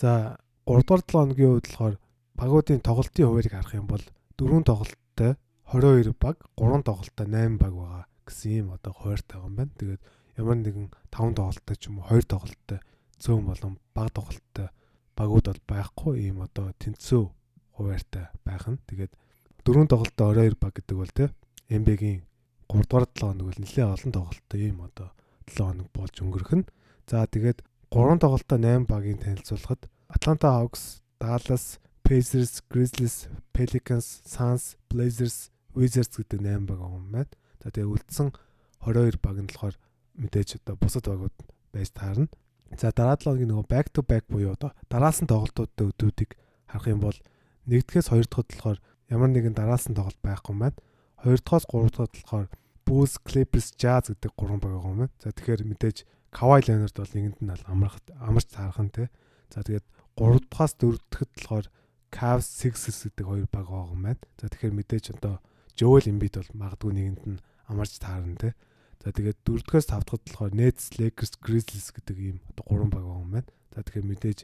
За 0.00 0.38
3 0.66 0.82
дугаар 0.86 1.02
7 1.02 1.12
хоногийн 1.12 1.50
хувьд 1.50 1.66
болохоор 1.66 1.94
багуудын 2.38 2.80
тоглолтын 2.80 3.26
хуваарийг 3.26 3.52
харах 3.52 3.74
юм 3.74 3.86
бол 3.86 4.04
4 4.40 4.64
тоглолттой 4.64 5.36
22 5.68 6.16
баг, 6.16 6.36
3 6.56 6.80
тоглолттой 6.80 7.26
8 7.28 7.60
баг 7.60 7.72
байгаа 7.76 8.04
гэсэн 8.24 8.50
ийм 8.56 8.66
одоо 8.72 8.92
хуваартай 8.96 9.36
байгаа 9.36 9.52
юм 9.52 9.56
байна. 9.60 9.76
Тэгээд 9.76 10.02
ямар 10.40 10.56
нэгэн 10.56 10.88
5 11.12 11.36
тоглолттой 11.36 11.76
ч 11.76 11.82
юм 11.92 12.00
уу 12.00 12.08
2 12.08 12.24
тоглолттой 12.24 12.78
цөөн 13.20 13.44
болон 13.44 13.74
баг 13.92 14.08
тоглолттой 14.16 14.68
багууд 15.12 15.46
бол 15.52 15.62
байхгүй 15.68 16.14
ийм 16.24 16.40
одоо 16.40 16.72
тэнцүү 16.80 17.24
хуваартай 17.76 18.32
байх 18.40 18.64
нь. 18.64 18.80
Тэгээд 18.88 19.12
4 19.68 19.92
тоглолттой 19.92 20.26
22 20.32 20.56
баг 20.56 20.72
гэдэг 20.72 20.96
бол 20.96 21.12
те 21.12 21.28
МБ-гийн 21.68 22.24
3 22.64 22.88
дугаар 22.88 23.04
7 23.12 23.20
хоног 23.20 23.44
бол 23.44 23.60
нэлээд 23.60 23.92
олон 23.92 24.12
тоглолттой 24.16 24.60
ийм 24.64 24.78
одоо 24.80 25.08
7 25.52 25.68
хоног 25.68 25.88
болж 25.92 26.14
өнгөрөх 26.16 26.52
нь. 26.56 26.64
За 27.04 27.28
тэгээд 27.28 27.60
3 27.92 28.16
тоглолттой 28.24 28.56
8 28.56 28.88
багийн 28.88 29.20
танилцуулахад 29.20 29.84
Atlanta 30.08 30.48
Hawks, 30.56 31.04
Dallas, 31.20 31.76
Pacers, 32.10 32.60
Grizzlies, 32.68 33.28
Pelicans, 33.52 34.20
Suns, 34.26 34.76
Blazers, 34.88 35.52
Wizards 35.76 36.18
гэдэг 36.18 36.42
8 36.42 36.66
баг 36.66 36.82
юм 36.82 37.06
байна. 37.14 37.30
За 37.62 37.70
тэгээ 37.70 37.86
үлдсэн 37.86 38.34
22 38.82 39.22
баг 39.22 39.38
нь 39.38 39.46
болохоор 39.46 39.78
мэдээж 40.18 40.58
одоо 40.58 40.74
бусад 40.74 41.06
багууд 41.06 41.36
байж 41.70 41.94
таарна. 41.94 42.26
За 42.74 42.90
дараа 42.90 43.14
7 43.14 43.30
хоногийн 43.30 43.54
нөгөө 43.54 43.70
back 43.70 43.94
to 43.94 44.02
back 44.02 44.26
буюу 44.26 44.58
одоо 44.58 44.74
дараас 44.90 45.22
нь 45.22 45.30
тоглолтуудтай 45.30 45.86
өдрүүдийг 45.86 46.34
харах 46.66 46.90
юм 46.90 46.98
бол 46.98 47.18
нэгдгээс 47.70 48.10
хоёр 48.10 48.26
дахьд 48.26 48.58
болохоор 48.58 48.78
ямар 49.06 49.30
нэгэн 49.30 49.54
дараас 49.54 49.86
нь 49.86 49.94
тоглолт 49.94 50.18
байхгүй 50.18 50.50
юм 50.50 50.66
байна. 50.66 50.82
Хоёр 51.14 51.38
дахьоос 51.38 51.64
гурав 51.70 51.94
дахьд 51.94 52.10
болохоор 52.26 52.46
Bulls, 52.90 53.22
Clippers, 53.22 53.70
Jazz 53.78 54.10
гэдэг 54.10 54.34
гурван 54.34 54.58
баг 54.58 54.74
байгаа 54.74 54.90
юм 54.90 55.00
байна. 55.06 55.14
За 55.22 55.30
тэгэхээр 55.30 55.62
мэдээж 55.62 56.02
Kawhi 56.34 56.66
Leonard 56.66 56.90
бол 56.90 57.14
нэгэнд 57.14 57.38
нь 57.38 57.54
амарч 58.18 58.46
цаарах 58.50 58.82
нь 58.82 58.90
те. 58.90 59.14
За 59.54 59.62
тэгээд 59.62 59.86
3 60.18 60.50
дахьаас 60.50 60.74
4 60.74 60.98
дахьд 61.06 61.30
болохоор 61.38 61.70
Cavs 62.10 62.46
Sixers 62.50 63.06
гэдэг 63.06 63.26
хоёр 63.26 63.46
баг 63.50 63.66
байгаа 63.70 63.94
юм 63.94 64.02
байна. 64.04 64.22
За 64.38 64.50
тэгэхээр 64.50 64.74
мэдээж 64.76 65.06
одоо 65.16 65.38
Joel 65.78 66.06
Embiid 66.10 66.34
бол 66.36 66.50
магадгүй 66.60 66.92
нэгэнд 66.92 67.22
нь 67.26 67.42
амарч 67.70 67.96
таарна 68.02 68.36
те. 68.36 68.50
За 69.00 69.14
тэгээд 69.14 69.38
4 69.46 69.64
дахьаас 69.64 69.86
5 69.88 70.04
дахьд 70.04 70.22
болохоор 70.28 70.52
Nets, 70.52 70.84
Lakers, 71.00 71.32
Grizzlies 71.40 71.88
гэдэг 71.94 72.16
ийм 72.20 72.38
одоо 72.52 72.64
гурван 72.68 72.90
баг 72.92 73.04
байгаа 73.06 73.24
юм 73.24 73.32
байна. 73.32 73.48
За 73.72 73.80
тэгэхээр 73.80 74.10
мэдээж 74.10 74.38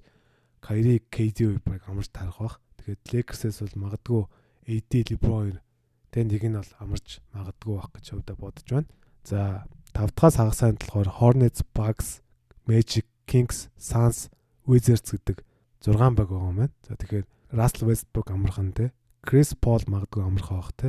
Kyrie, 0.64 1.02
KD 1.12 1.38
хоёр 1.44 1.60
баг 1.66 1.82
амарч 1.84 2.08
таарах 2.08 2.38
бах. 2.40 2.56
Тэгээд 2.80 3.02
Lakers-ээс 3.12 3.58
бол 3.60 3.76
магадгүй 3.84 4.22
AD, 4.70 4.92
LeBron 5.12 5.60
тэн 6.08 6.26
нэг 6.32 6.42
нь 6.48 6.56
бол 6.56 6.72
амарч 6.80 7.20
магадгүй 7.36 7.74
бах 7.76 7.90
гэж 7.92 8.04
хувьдаа 8.16 8.36
бодож 8.40 8.66
байна. 8.72 8.88
За 9.26 9.68
5 9.92 10.16
дахаас 10.16 10.36
хагасаа 10.40 10.72
болохоор 10.72 11.08
Hornets, 11.20 11.60
Bucks, 11.76 12.24
Magic, 12.64 13.04
Kings, 13.28 13.68
Suns, 13.76 14.32
Wizards 14.64 15.12
гэдэг 15.12 15.44
6 15.84 16.16
баг 16.16 16.30
байгаа 16.32 16.48
юм 16.48 16.58
байна. 16.64 16.74
За 16.88 16.96
тэгэхээр 16.96 17.26
Russell 17.52 17.88
Westbrook 17.88 18.30
амарх 18.30 18.58
нь 18.58 18.72
те. 18.72 18.92
Chris 19.22 19.54
Paul 19.54 19.82
магадгүй 19.86 20.22
амарх 20.22 20.50
байх 20.50 20.70
те. 20.76 20.88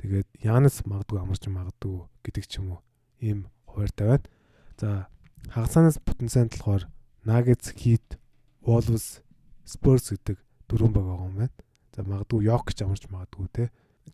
Тэгээд 0.00 0.28
Giannis 0.40 0.80
магадгүй 0.84 1.18
амарч 1.20 1.44
магадгүй 1.48 2.08
гэдэг 2.24 2.44
ч 2.48 2.60
юм 2.60 2.76
уу. 2.76 2.80
Ийм 3.20 3.48
хуваартай 3.68 4.06
байна. 4.06 4.26
За 4.80 4.88
хагасаанаас 5.52 5.98
потенциал 6.00 6.48
болохоор 6.48 6.84
Nuggets, 7.26 7.74
Heat, 7.76 8.16
Wolves, 8.64 9.20
Spurs 9.66 10.08
гэдэг 10.12 10.38
дөрвөн 10.68 10.92
баг 10.92 11.04
байгаа 11.04 11.28
юм 11.28 11.36
байна. 11.44 11.56
За 11.92 12.00
магадгүй 12.04 12.46
Jokic 12.48 12.78
амарч 12.84 13.04
магадгүй 13.10 13.48
те. 13.52 13.64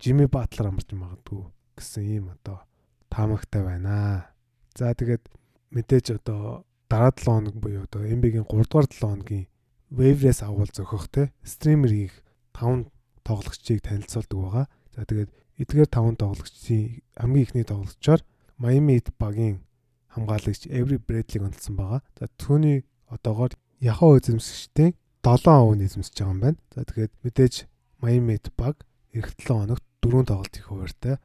Jimmy 0.00 0.26
Butler 0.26 0.70
амарч 0.70 0.90
магадгүй 0.90 1.46
гэсэн 1.78 2.02
ийм 2.02 2.30
одоо 2.35 2.62
таамагтай 3.11 3.62
байна. 3.62 4.30
За 4.74 4.90
тэгээд 4.90 5.22
мэдээж 5.70 6.18
одоо 6.18 6.64
дараа 6.90 7.12
7 7.14 7.26
хоног 7.26 7.54
буюу 7.59 7.87
одоо 7.87 8.02
MB-гийн 8.02 8.46
3 8.46 8.66
дугаар 8.70 8.87
7 8.90 8.98
хоногийн 8.98 9.46
Wave-рээс 9.94 10.42
агуул 10.42 10.70
зөхөх 10.74 11.07
те 11.07 11.30
стример 11.46 11.90
хийх 11.94 12.14
5 12.50 12.90
тоглогчийг 13.22 13.80
танилцуулдаг 13.87 14.38
байгаа. 14.38 14.66
За 14.94 15.07
тэгээд 15.07 15.30
эдгээр 15.62 15.88
5 15.88 16.18
тоглогчдын 16.18 16.83
хамгийн 17.14 17.44
ихний 17.46 17.66
тоглогчоор 17.66 18.20
Miami 18.59 18.98
Heat 18.98 19.14
багийн 19.18 19.62
хамгаалагч 20.11 20.66
Avery 20.66 20.98
Bradley-г 20.98 21.46
онцлсан 21.46 21.74
байгаа. 21.78 22.00
За 22.18 22.26
түүний 22.38 22.83
одоогоор 23.07 23.54
Яхаа 23.78 24.18
эзэмсэгчдийн 24.18 24.98
7% 25.22 25.78
нь 25.78 25.87
эзэмсэж 25.87 26.14
байгаа 26.18 26.35
юм 26.35 26.40
байна. 26.42 26.59
За 26.74 26.83
тэгээд 26.83 27.12
мэдээж 27.22 27.54
Miami 28.02 28.35
Heat 28.35 28.50
баг 28.59 28.83
эх 29.14 29.30
7 29.38 29.62
хоногт 29.62 29.85
4 30.02 30.26
тоглолт 30.26 30.54
их 30.59 30.66
хуваартай. 30.66 31.16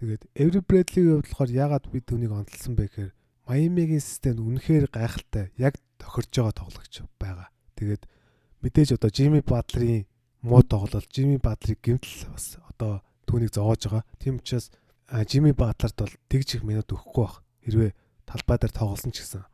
Тэгээд 0.00 0.22
Every 0.32 0.62
Bradley-ийн 0.64 1.20
хувьд 1.20 1.28
болохоор 1.28 1.50
яагаад 1.52 1.84
би 1.92 2.00
түүнийг 2.00 2.32
онцлсан 2.32 2.72
бэ 2.72 2.88
гэхээр 2.88 3.12
Майамигийн 3.48 4.04
системд 4.04 4.44
үнэхээр 4.44 4.92
гайхалтай 4.92 5.48
яг 5.56 5.80
тохирж 5.96 6.28
байгаа 6.36 6.52
тоглогч 6.52 6.94
байгаа. 7.16 7.48
Тэгээд 7.78 8.02
мэдээж 8.66 8.98
одоо 8.98 9.10
Jimmy 9.14 9.40
Butler-ийн 9.46 10.10
муу 10.42 10.66
тоглолт, 10.66 11.06
Jimmy 11.14 11.38
Butler-ийг 11.38 11.78
гэмтэл 11.78 12.34
бас 12.34 12.58
одоо 12.74 13.06
түүнийг 13.30 13.54
зоож 13.54 13.86
байгаа. 13.86 14.02
Тийм 14.18 14.42
учраас 14.42 14.74
Jimmy 15.30 15.54
Butler-д 15.54 15.94
бол 16.02 16.14
тэгж 16.26 16.58
их 16.58 16.62
минут 16.66 16.90
өгөхгүй 16.90 17.22
байх. 17.22 17.38
Хэрвээ 17.62 17.92
талбай 18.26 18.58
дээр 18.58 18.74
тоглосон 18.74 19.14
ч 19.14 19.22
гэсэн. 19.22 19.46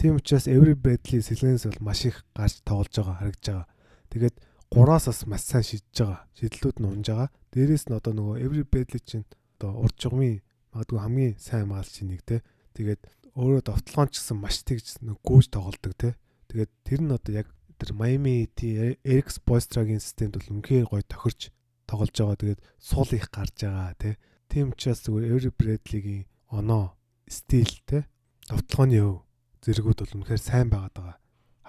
Тийм 0.00 0.16
учраас 0.16 0.48
Every 0.48 0.72
Bradley 0.72 1.20
сэлгэнээс 1.20 1.68
бол 1.68 1.92
маш 1.92 2.08
их 2.08 2.24
гарч 2.32 2.64
тоглож 2.64 2.88
байгаа 2.88 3.20
харагдж 3.20 3.44
байгаа. 3.52 3.66
Тэгээд 4.08 4.36
гураас 4.72 5.04
бас 5.12 5.20
маш 5.28 5.44
сайн 5.44 5.60
шидэж 5.60 5.92
байгаа. 5.92 6.24
Шидлүүд 6.40 6.76
нь 6.80 6.88
унж 6.88 7.06
байгаа. 7.12 7.28
Дээрээс 7.52 7.84
нь 7.92 7.96
одоо 8.00 8.12
нөгөө 8.16 8.36
Every 8.40 8.64
Bradley 8.64 9.02
чинь 9.04 9.28
одоо 9.60 9.76
урд 9.84 9.96
жигмийн 10.00 10.40
магадгүй 10.72 10.98
хамгийн 11.04 11.34
сайн 11.36 11.68
маалч 11.68 12.00
нэг 12.00 12.24
те. 12.24 12.40
Тэгээд 12.72 13.00
өөрөө 13.36 13.60
довтлоон 13.60 14.08
ч 14.08 14.24
гэсэн 14.24 14.38
маш 14.40 14.64
тэгж 14.64 15.04
нэг 15.04 15.20
гүйж 15.20 15.52
тоглолдог 15.52 15.92
те. 16.00 16.16
Тэгээд 16.50 16.70
тэр 16.82 17.00
нь 17.06 17.14
одоо 17.14 17.32
яг 17.32 17.48
тэр 17.78 17.94
Miami 17.94 18.50
Heat 18.50 18.98
Eric 19.06 19.30
Spoelstra-гийн 19.30 20.02
системд 20.02 20.36
бол 20.36 20.58
үнхээр 20.58 20.90
гоё 20.90 21.06
тохирч 21.06 21.54
тоглож 21.86 22.10
байгаа. 22.10 22.42
Тэгээд 22.42 22.60
суул 22.82 23.10
их 23.14 23.30
гарч 23.30 23.56
байгаа 23.62 23.94
те. 23.94 24.18
Тийм 24.50 24.74
учраас 24.74 25.06
зүгээр 25.06 25.30
Every 25.30 25.52
Bradley-гийн 25.54 26.26
оноо 26.50 26.98
стил 27.30 27.70
те. 27.86 28.10
Довтлооны 28.50 28.98
өв 28.98 29.22
зэрэгүүд 29.62 29.98
бол 30.02 30.14
үнэхээр 30.18 30.42
сайн 30.42 30.68
байгаад 30.74 30.94
байгаа 30.98 31.16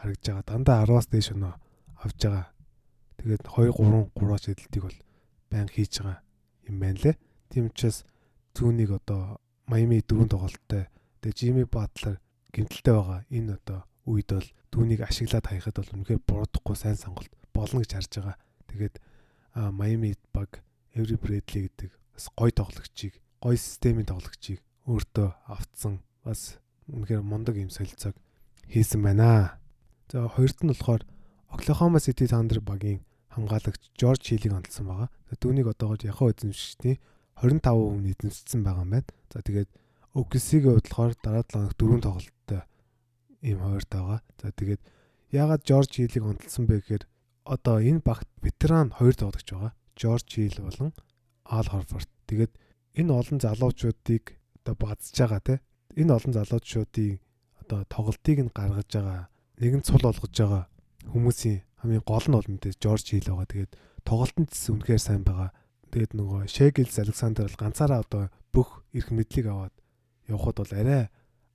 харагдж 0.02 0.26
байгаа. 0.26 0.50
Дандаа 0.50 0.86
10-аас 0.90 1.08
дээш 1.14 1.28
оноо 1.38 1.56
авж 2.02 2.18
байгаа. 2.26 2.48
Тэгээд 3.22 3.44
2 3.46 3.70
3 3.78 4.10
3 4.18 4.44
шидэлтийг 4.44 4.84
бол 4.90 5.00
байн 5.54 5.70
хийж 5.70 5.94
байгаа 6.02 6.20
юм 6.66 6.76
байна 6.82 7.00
лээ. 7.06 7.16
Тийм 7.54 7.70
учраас 7.70 8.02
түүнийг 8.58 8.92
одоо 8.98 9.38
Майами 9.70 10.02
дөрөв 10.02 10.34
тоглолттой 10.34 10.90
тэгээ 11.22 11.38
Жими 11.38 11.64
Батлер 11.70 12.18
гэмтэлтэй 12.50 12.94
байгаа. 12.98 13.22
Энэ 13.30 13.62
одоо 13.62 13.86
үед 14.06 14.30
бол 14.34 14.48
түүнийг 14.72 15.02
ашиглаад 15.06 15.46
хаяхад 15.46 15.78
бол 15.78 15.94
үнэхээр 16.02 16.22
буруудахгүй 16.26 16.76
сайн 16.78 16.98
сонголт 16.98 17.32
болно 17.54 17.84
гэж 17.84 17.92
харж 17.94 18.12
байгаа. 18.18 18.38
Тэгээд 18.72 18.96
Майами 19.76 20.16
баг 20.34 20.64
Эври 20.96 21.16
Брэдли 21.20 21.68
гэдэг 21.68 21.92
бас 22.16 22.26
гой 22.36 22.52
тоглогчийг, 22.56 23.20
гой 23.44 23.58
системийн 23.60 24.08
тоглогчийг 24.08 24.64
өөртөө 24.88 25.28
автсан 25.52 26.00
бас 26.24 26.58
үнэхээр 26.88 27.22
мундаг 27.22 27.60
юм 27.60 27.70
солилцоог 27.70 28.16
хийсэн 28.72 29.04
байна. 29.04 29.60
За 30.10 30.28
хоёрт 30.28 30.64
нь 30.64 30.72
болохоор 30.72 31.04
Oklahoma 31.52 32.00
City 32.00 32.26
Thunder 32.32 32.64
багийн 32.64 33.04
хамгаалагч 33.36 33.92
Жорж 34.00 34.24
Хилийг 34.24 34.56
онцлсан 34.56 34.88
байгаа. 34.88 35.10
Түүнийг 35.36 35.68
одоогоор 35.72 36.00
яхаа 36.00 36.32
эзэмшигчдийн 36.32 37.00
25% 37.40 38.00
нь 38.00 38.12
эзэмшсэн 38.16 38.62
байгаа 38.64 38.84
юм 38.88 38.92
байна. 38.96 39.12
За 39.32 39.44
тэгээд 39.44 39.70
OKC-ийн 40.16 40.64
хувьд 40.64 40.88
болохоор 40.88 41.14
дараа 41.24 41.44
7 41.44 41.56
хоног 41.56 41.76
дөрөв 41.80 42.00
тоглолттой 42.04 42.62
ийм 43.42 43.60
хуваартай 43.60 44.02
байгаа. 44.02 44.22
За 44.42 44.52
тэгээд 44.52 44.82
яагаад 45.34 45.62
Жорж 45.66 45.90
Хилийг 45.98 46.26
онцлсан 46.26 46.66
бэ 46.70 46.82
гэхээр 46.82 47.04
одоо 47.46 47.82
энэ 47.82 48.06
багт 48.06 48.30
ветеран 48.42 48.94
хоёр 48.94 49.16
тоглогч 49.18 49.50
байгаа. 49.52 49.74
Жорж 49.98 50.28
Хил 50.30 50.58
болон 50.62 50.94
Ал 51.46 51.68
Хорфорд. 51.68 52.10
Тэгээд 52.30 52.54
энэ 52.96 53.12
олон 53.12 53.40
залуучуудыг 53.42 54.38
одоо 54.62 54.76
базж 54.78 55.16
байгаа 55.18 55.42
те 55.42 55.56
энэ 55.98 56.14
олон 56.14 56.34
залуучуудын 56.38 57.20
одоо 57.62 57.80
тоглолтыг 57.90 58.38
нь 58.46 58.54
гаргаж 58.54 58.90
байгаа 58.94 59.30
нэгэн 59.60 59.84
цул 59.86 60.04
болгож 60.04 60.34
байгаа 60.36 60.64
хүмүүсийн 61.10 61.60
хамгийн 61.82 62.06
гол 62.06 62.26
нь 62.28 62.36
бол 62.38 62.50
мэдээж 62.52 62.78
Жорж 62.78 63.06
Хил 63.10 63.28
байгаа. 63.32 63.50
Тэгээд 63.50 63.72
тоглолтын 64.06 64.46
цэс 64.48 64.70
үнэхээр 64.70 65.02
сайн 65.02 65.24
байгаа. 65.26 65.50
Тэгээд 65.92 66.14
нөгөө 66.16 66.48
Шегелс 66.48 66.96
Александр 67.02 67.50
бол 67.50 67.62
ганцаараа 67.62 68.00
одоо 68.06 68.24
бүх 68.54 68.86
эрх 68.94 69.10
мэдлийг 69.12 69.48
аваад 69.50 69.76
явхад 70.30 70.56
бол 70.62 70.72
арай 70.72 71.10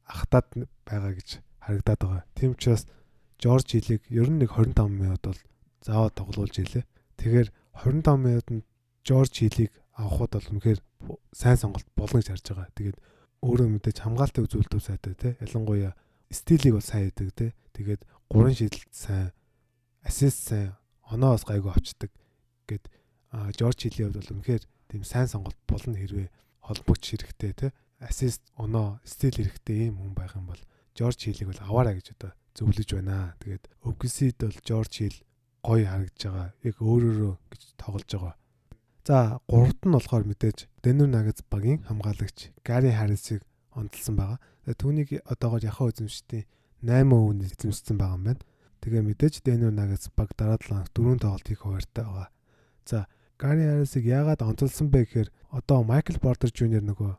ахтаад 0.04 0.46
байгаа 0.84 1.12
гэж 1.16 1.45
харагдаад 1.66 2.00
байгаа. 2.00 2.24
Тийм 2.38 2.54
учраас 2.54 2.86
Жорж 3.42 3.66
Хилийг 3.74 4.02
ер 4.08 4.30
нь 4.30 4.40
нэг 4.40 4.54
25 4.54 4.88
минут 4.88 5.22
бол 5.26 5.40
заавал 5.82 6.14
тоглуулж 6.14 6.56
илээ. 6.62 6.84
Тэгэхээр 7.18 7.48
25 7.82 8.16
минутанд 8.16 8.64
Жорж 9.04 9.32
Хилийг 9.34 9.72
авахд 9.92 10.32
бол 10.38 10.50
үнэхээр 10.56 10.80
сайн 11.34 11.58
сонголт 11.58 11.86
болно 11.98 12.22
гэж 12.22 12.28
харж 12.32 12.46
байгаа. 12.54 12.70
Тэгээд 12.78 12.98
өөрөө 13.44 13.68
мэдээж 13.68 13.98
хамгаалтын 14.00 14.44
үзүүлэлтүүд 14.46 14.84
сайтай 14.84 15.14
те. 15.14 15.28
Ялангуяа 15.44 15.92
стилийг 16.30 16.78
бол 16.78 16.86
сайн 16.86 17.12
хийдэг 17.12 17.30
те. 17.36 17.46
Тэгээд 17.76 18.02
гурван 18.30 18.56
шидэлт 18.56 18.90
сайн, 18.90 19.30
ассист 20.02 20.48
сайн, 20.48 20.74
оноос 21.04 21.44
гайгүй 21.44 21.70
авчдаг 21.70 22.10
гэд 22.66 22.84
Жорж 23.60 23.78
Хилийн 23.84 24.10
хувьд 24.10 24.20
бол 24.24 24.34
үнэхээр 24.40 24.64
тийм 24.88 25.02
сайн 25.04 25.28
сонголт 25.28 25.58
болно 25.68 25.94
хэрвээ 25.94 26.28
холбогч 26.64 27.02
хэрэгтэй 27.14 27.52
те. 27.52 27.66
Ассист, 28.00 28.42
оноо, 28.56 29.00
стил 29.04 29.36
хэрэгтэй 29.36 29.88
ийм 29.88 30.00
хүн 30.00 30.14
байх 30.16 30.34
юм 30.36 30.50
бол 30.50 30.60
Жорж 30.96 31.18
Хилийг 31.20 31.52
бол 31.52 31.60
аваарай 31.60 32.00
гэж 32.00 32.16
одоо 32.16 32.32
зөвлөж 32.56 32.88
байна. 32.96 33.36
Тэгээд 33.44 33.64
Өвгсид 33.84 34.40
бол 34.40 34.58
Жорж 34.64 34.92
Хил 34.96 35.16
гоё 35.60 35.84
харагдаж 35.84 36.22
байгаа. 36.24 36.48
Яг 36.64 36.76
өөрөөрөө 36.80 37.34
гэж 37.52 37.62
тоглож 37.76 38.08
байгаа. 38.08 38.34
За 39.04 39.16
гуравт 39.46 39.80
нь 39.84 39.92
болохоор 39.92 40.24
мэдээж 40.24 40.58
Denver 40.80 41.06
Nuggets 41.06 41.44
багийн 41.52 41.84
хамгаалагч 41.84 42.50
Gary 42.64 42.90
Harris-ыг 42.96 43.44
онцлсан 43.76 44.16
байгаа. 44.16 44.40
Түүнийг 44.66 45.20
одоогоор 45.28 45.62
яхаа 45.62 45.92
эзэмшдیں۔ 45.92 46.48
8 46.82 47.12
өвн 47.12 47.44
эзэмшсэн 47.44 47.96
байгаа 48.00 48.16
юм 48.16 48.24
байна. 48.24 48.42
Тэгээ 48.80 49.02
мэдээж 49.04 49.34
Denver 49.44 49.70
Nuggets 49.70 50.10
баг 50.16 50.32
дараа 50.34 50.58
7 50.58 50.90
дөрөв 50.96 51.20
тоглолт 51.20 51.46
хийх 51.46 51.62
хуваартай 51.62 52.04
байгаа. 52.08 52.28
За 52.88 53.06
Gary 53.38 53.68
Harris-ыг 53.68 54.04
яагаад 54.08 54.42
онцлсан 54.42 54.88
бэ 54.88 55.04
гэхээр 55.04 55.28
одоо 55.52 55.84
Michael 55.84 56.18
Porter 56.24 56.48
Jr. 56.48 56.82
нөгөө 56.82 57.12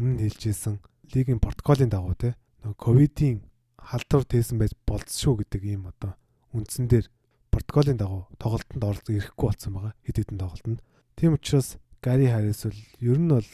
өмнө 0.00 0.22
хэлжсэн 0.24 0.80
лигийн 1.12 1.38
протоколын 1.38 1.92
дагуу 1.92 2.16
те 2.16 2.34
нөгөө 2.62 2.78
ковидын 2.78 3.38
халдвар 3.78 4.24
тээсэн 4.28 4.58
байж 4.58 4.72
болцсоо 4.86 5.34
гэдэг 5.38 5.62
ийм 5.64 5.88
одоо 5.88 6.18
үндсэн 6.52 6.88
дээр 6.90 7.06
протоколын 7.52 7.98
дагуу 7.98 8.28
тоглолтод 8.38 8.82
оролцох 8.84 9.14
ирэхгүй 9.14 9.46
болсон 9.48 9.72
байгаа 9.74 9.92
хэд 10.04 10.16
хэдэн 10.18 10.38
тоглолтод. 10.38 10.80
Тийм 11.16 11.32
учраас 11.34 11.78
Гари 12.02 12.26
Харрис 12.30 12.62
бол 12.68 12.80
ер 13.00 13.18
нь 13.18 13.32
бол 13.32 13.48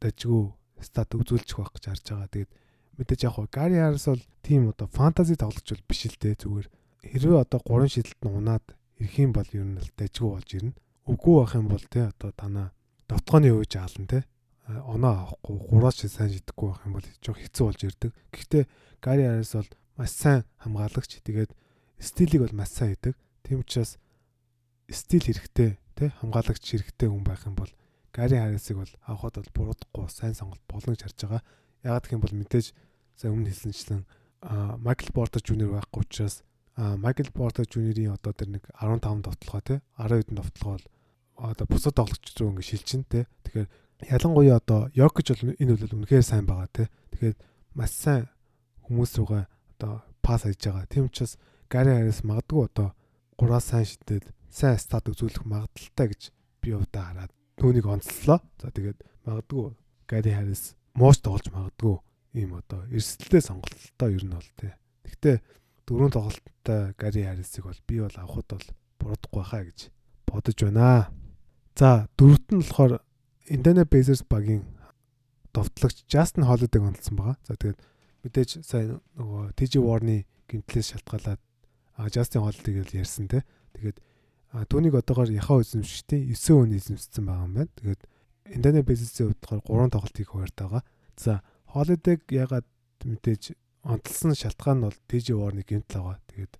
дажгүй 0.00 0.42
стат 0.84 1.10
үзүүлчих 1.14 1.58
байх 1.58 1.72
гэж 1.74 1.84
харж 1.88 2.04
байгаа. 2.06 2.28
Тэгээд 2.30 2.52
мэдээж 2.98 3.20
яг 3.26 3.34
хоо 3.34 3.46
Гари 3.50 3.76
Харрис 3.80 4.06
бол 4.06 4.24
тийм 4.42 4.62
одоо 4.70 4.86
фэнтези 4.86 5.34
тоглогч 5.34 5.68
бол 5.72 5.88
биш 5.88 6.02
л 6.06 6.18
дээ 6.20 6.34
зүгээр. 6.38 6.66
Хэрвээ 7.08 7.42
одоо 7.42 7.60
3 7.64 7.88
шидэлт 7.88 8.20
нь 8.22 8.36
унаад 8.38 8.66
ирэх 9.02 9.16
юм 9.18 9.32
бол 9.34 9.48
ер 9.50 9.66
нь 9.66 9.78
л 9.82 9.90
дажгүй 9.98 10.30
болж 10.30 10.50
ирнэ. 10.54 10.78
Үгүй 11.08 11.34
байх 11.42 11.52
юм 11.58 11.66
бол 11.72 11.84
те 11.90 12.00
одоо 12.12 12.30
танаа 12.36 12.68
дотгооны 13.08 13.50
үеж 13.54 13.72
аална 13.78 14.06
те 14.06 14.18
оноо 14.68 15.12
авахгүй 15.24 15.56
гураач 15.64 16.04
сайн 16.04 16.28
шидэхгүй 16.28 16.68
байх 16.68 16.84
юм 16.84 16.94
бол 17.00 17.08
жоох 17.24 17.40
хэцүү 17.40 17.64
болж 17.64 17.80
ирдэг. 17.88 18.12
Гэхдээ 18.32 18.64
Гари 19.00 19.24
Харрис 19.24 19.52
бол 19.56 19.70
маш 19.96 20.12
сайн 20.12 20.44
хамгаалагч. 20.60 21.24
Тэгээд 21.24 21.50
стилийг 21.96 22.42
бол 22.44 22.52
маш 22.52 22.76
сайн 22.76 22.92
хийдэг. 22.92 23.14
Тийм 23.48 23.64
учраас 23.64 23.96
стил 24.92 25.24
хэрэгтэй 25.24 25.80
тий 25.96 26.08
хамгаалагч 26.20 26.64
хэрэгтэй 26.68 27.08
хүн 27.08 27.24
байх 27.24 27.48
юм 27.48 27.56
бол 27.56 27.72
Гари 28.12 28.36
Харрисыг 28.36 28.76
бол 28.76 28.92
авахд 29.08 29.40
бол 29.40 29.54
буруудахгүй 29.56 30.04
сайн 30.12 30.36
сонголт 30.36 30.60
болно 30.68 30.92
гэж 30.92 31.02
харж 31.08 31.18
байгаа. 31.24 31.42
Ягаад 31.88 32.04
гэх 32.04 32.16
юм 32.16 32.24
бол 32.24 32.36
мэдээж 32.36 32.66
сая 33.16 33.32
өмнө 33.32 33.48
хэлсэнчлэн 33.48 34.04
Майкл 34.84 35.10
Портер 35.16 35.40
Жуниор 35.40 35.80
байхгүй 35.80 36.04
учраас 36.04 36.44
Майкл 36.76 37.32
Портер 37.32 37.64
Жуниорийн 37.64 38.14
одоо 38.14 38.36
тэр 38.36 38.52
нэг 38.52 38.68
15 38.76 39.24
довтлогоо 39.24 39.60
10 39.64 39.82
хэдэн 39.96 40.36
довтлогоо 40.36 40.76
бол 40.76 40.86
одоо 41.38 41.66
бусад 41.66 41.94
тоглогч 41.94 42.36
руу 42.38 42.54
ингэ 42.54 42.62
шилжин 42.62 43.02
тий. 43.08 43.26
Тэгэхээр 43.46 43.68
ялангуяа 44.06 44.62
одоо 44.62 44.90
Йокич 44.94 45.34
бол 45.34 45.54
энэ 45.58 45.72
үйл 45.74 45.90
үнэхээр 45.90 46.22
сайн 46.22 46.46
байгаа 46.46 46.70
тий. 46.70 46.86
Тэгэхээр 47.12 47.36
маш 47.74 47.90
сайн 47.90 48.30
хүмүүс 48.86 49.12
руугаа 49.18 49.50
одоо 49.74 50.02
пас 50.22 50.46
хийж 50.46 50.62
байгаа. 50.62 50.86
Тийм 50.86 51.10
учраас 51.10 51.34
Гари 51.68 51.90
Харрис 51.90 52.22
магадгүй 52.22 52.64
одоо 52.70 52.88
гураа 53.36 53.60
сайн 53.60 53.84
шидэд 53.84 54.30
сайн 54.48 54.78
стат 54.78 55.10
үзүүлэх 55.10 55.44
магадaltaй 55.44 56.06
гэж 56.14 56.22
би 56.62 56.72
удаа 56.72 57.10
хараад 57.10 57.32
түүнийг 57.58 57.86
онцлоо. 57.90 58.38
За 58.62 58.70
тэгээд 58.70 59.02
магадгүй 59.26 59.74
Гари 60.06 60.30
Харрис 60.30 60.78
мууш 60.94 61.18
тоглож 61.18 61.50
магадгүй 61.50 61.96
ийм 62.38 62.54
одоо 62.54 62.86
эрсдэлтэй 62.94 63.42
сонголттой 63.42 64.14
ер 64.14 64.24
нь 64.24 64.32
бол 64.32 64.50
тээ. 64.56 64.72
Гэхдээ 65.04 65.36
дөрөв 65.86 66.10
тоглолттой 66.14 66.94
Гари 66.94 67.22
Харрисыг 67.26 67.64
бол 67.66 67.80
би 67.86 67.96
бол 68.00 68.16
авахд 68.16 68.48
бол 68.54 68.66
буруудахгүй 68.98 69.44
хаа 69.44 69.62
гэж 69.66 69.78
бодож 70.26 70.56
байна. 70.62 71.10
За 71.76 72.08
дөрөвт 72.16 72.46
нь 72.52 72.60
болохоор 72.62 72.92
Indiana 73.48 73.84
Pacers 73.84 74.22
багийн 74.28 74.64
довтлогч 75.54 76.04
Justin 76.12 76.44
Holiday 76.44 76.80
онцлсан 76.84 77.16
байгаа. 77.16 77.36
За 77.48 77.56
тэгээд 77.56 77.80
мэдээж 78.24 78.50
сайн 78.62 79.00
нөгөө 79.16 79.56
TJ 79.56 79.80
Warren-ы 79.80 80.26
гимтлээс 80.48 80.92
шалтгаалаад 80.92 81.40
Justin 82.12 82.44
Holiday-г 82.44 82.92
ярьсан 82.92 83.28
те. 83.28 83.42
Тэгээд 83.72 83.98
түүнийг 84.68 84.94
одоогоор 85.00 85.32
яхаа 85.32 85.64
эзэмшигчдийн 85.64 86.28
9 86.36 86.60
өн 86.60 86.76
эзэмшсэн 86.76 87.24
байгаа 87.24 87.46
юм 87.48 87.54
байна. 87.56 87.72
Тэгээд 87.80 88.02
Индоне 88.48 88.80
Безэсийн 88.84 89.32
хувьд 89.32 89.40
болохоор 89.64 89.88
3 89.88 89.92
тоглолт 89.96 90.16
хийх 90.16 90.30
хуваартай 90.32 90.66
байгаа. 90.68 90.84
За 91.16 91.32
Holiday-г 91.72 92.22
ягаад 92.28 92.68
мэдээж 93.04 93.42
онцлсан 93.82 94.36
шалтгаан 94.36 94.78
нь 94.78 94.84
бол 94.84 94.98
TJ 95.08 95.26
Warren-ы 95.36 95.64
гэмтэл 95.64 96.04
байгаа. 96.04 96.20
Тэгээд 96.28 96.52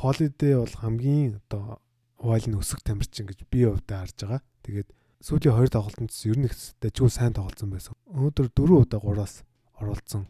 Holiday 0.00 0.54
бол 0.56 0.74
хамгийн 0.80 1.40
одоо 1.44 1.80
Wild-ын 2.20 2.60
өсөх 2.60 2.84
тамирчин 2.84 3.28
гэж 3.28 3.48
би 3.48 3.64
хувьдаа 3.64 4.04
харж 4.04 4.18
байгаа. 4.24 4.42
Тэгээд 4.64 4.88
сүүлийн 5.20 5.52
2 5.52 5.68
тоглолтод 5.76 6.12
ер 6.24 6.38
нь 6.40 6.48
дэжгүй 6.80 7.10
сайн 7.12 7.36
тоглолцсон 7.36 7.70
байсан. 7.70 7.94
Өнөөдөр 8.08 8.48
4 8.56 8.72
удаа 8.88 9.00
3-аас 9.04 9.44
оруулсан. 9.76 10.24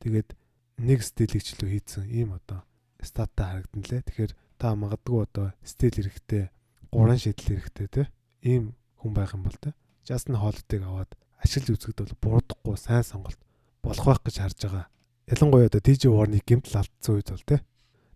Тэгээд 0.00 0.32
нэг 0.80 1.04
стилэгчлөө 1.04 1.68
хийцэн 1.68 2.08
ийм 2.08 2.32
одоо 2.32 2.64
статтай 3.04 3.60
харагдан 3.60 3.84
лээ. 3.84 4.00
Тэгэхээр 4.08 4.32
та 4.56 4.72
магадгүй 4.72 5.18
одоо 5.28 5.52
стил 5.60 5.92
хэрэгтэй, 5.92 6.48
гурван 6.88 7.20
шийдэл 7.20 7.60
хэрэгтэй 7.60 7.88
те. 7.92 8.02
Ийм 8.40 8.72
хүн 8.96 9.12
байх 9.12 9.36
юм 9.36 9.44
бол 9.44 9.56
те. 9.60 9.76
Justin 10.08 10.40
Holiday-г 10.40 10.88
аваад 10.88 11.12
ашиглаж 11.40 11.76
үзэхэд 11.76 12.00
бол 12.00 12.40
буруудахгүй 12.40 12.76
сайн 12.80 13.04
сонголт 13.04 13.40
болох 13.84 14.04
байх 14.08 14.24
гэж 14.24 14.36
харж 14.40 14.58
байгаа. 14.64 14.86
Ялангуяа 15.28 15.68
одоо 15.68 15.84
DJ 15.84 16.08
Warner-ыг 16.08 16.48
гэмтэл 16.48 16.80
алдсан 16.80 17.12
үед 17.16 17.28
бол 17.28 17.44
те. 17.44 17.60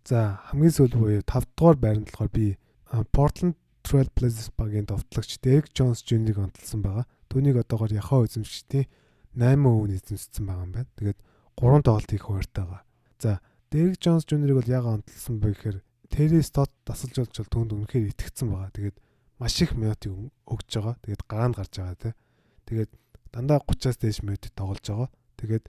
За 0.09 0.41
хамгийн 0.49 0.73
сүүл 0.73 0.97
буюу 0.97 1.21
5 1.25 1.53
дугаар 1.57 1.77
байранд 1.81 2.09
болохоор 2.09 2.33
би 2.33 2.57
Portland 3.13 3.57
Trail 3.85 4.09
Blazers 4.17 4.51
багийн 4.57 4.89
довтлогч 4.89 5.39
Derek 5.45 5.69
Jones 5.77 6.01
Jr-ыг 6.09 6.41
онцлсан 6.41 6.81
байгаа. 6.81 7.05
Түүнийг 7.29 7.61
одоогоор 7.61 7.93
яхаа 7.93 8.25
эзэмшигчдийн 8.25 8.89
8 9.37 9.61
өвн 9.61 9.93
эзэмшсэн 9.93 10.45
байгаа 10.49 10.65
юм 10.65 10.73
байна. 10.73 10.91
Тэгээд 10.97 11.19
3 11.61 11.85
тоглолт 11.85 12.11
хийх 12.11 12.25
хуваартай 12.25 12.65
байгаа. 12.65 12.83
За 13.21 13.31
Derek 13.69 14.01
Jones 14.01 14.25
Jr-ыг 14.25 14.57
бол 14.57 14.73
яга 14.73 14.97
онцлсан 14.97 15.37
бэ 15.39 15.53
гэхээр 15.53 15.79
Terry 16.15 16.41
Stott 16.47 16.71
дасалж 16.87 17.17
болж 17.19 17.35
бол 17.43 17.53
түүнд 17.53 17.71
үнэхээр 17.75 18.11
итгэцсэн 18.15 18.49
байгаа. 18.49 18.71
Тэгээд 18.71 18.97
маш 19.43 19.55
их 19.61 19.75
минутыг 19.75 20.15
өгж 20.47 20.71
байгаа. 20.79 20.95
Тэгээд 21.03 21.23
гараанд 21.27 21.57
гарч 21.59 21.73
байгаа 21.77 21.99
тий. 22.01 22.15
Тэгээд 22.71 22.91
дандаа 23.35 23.59
30-аас 23.67 23.99
дээш 23.99 24.19
минут 24.23 24.47
тоглож 24.55 24.87
байгаа. 24.87 25.11
Тэгээд 25.37 25.65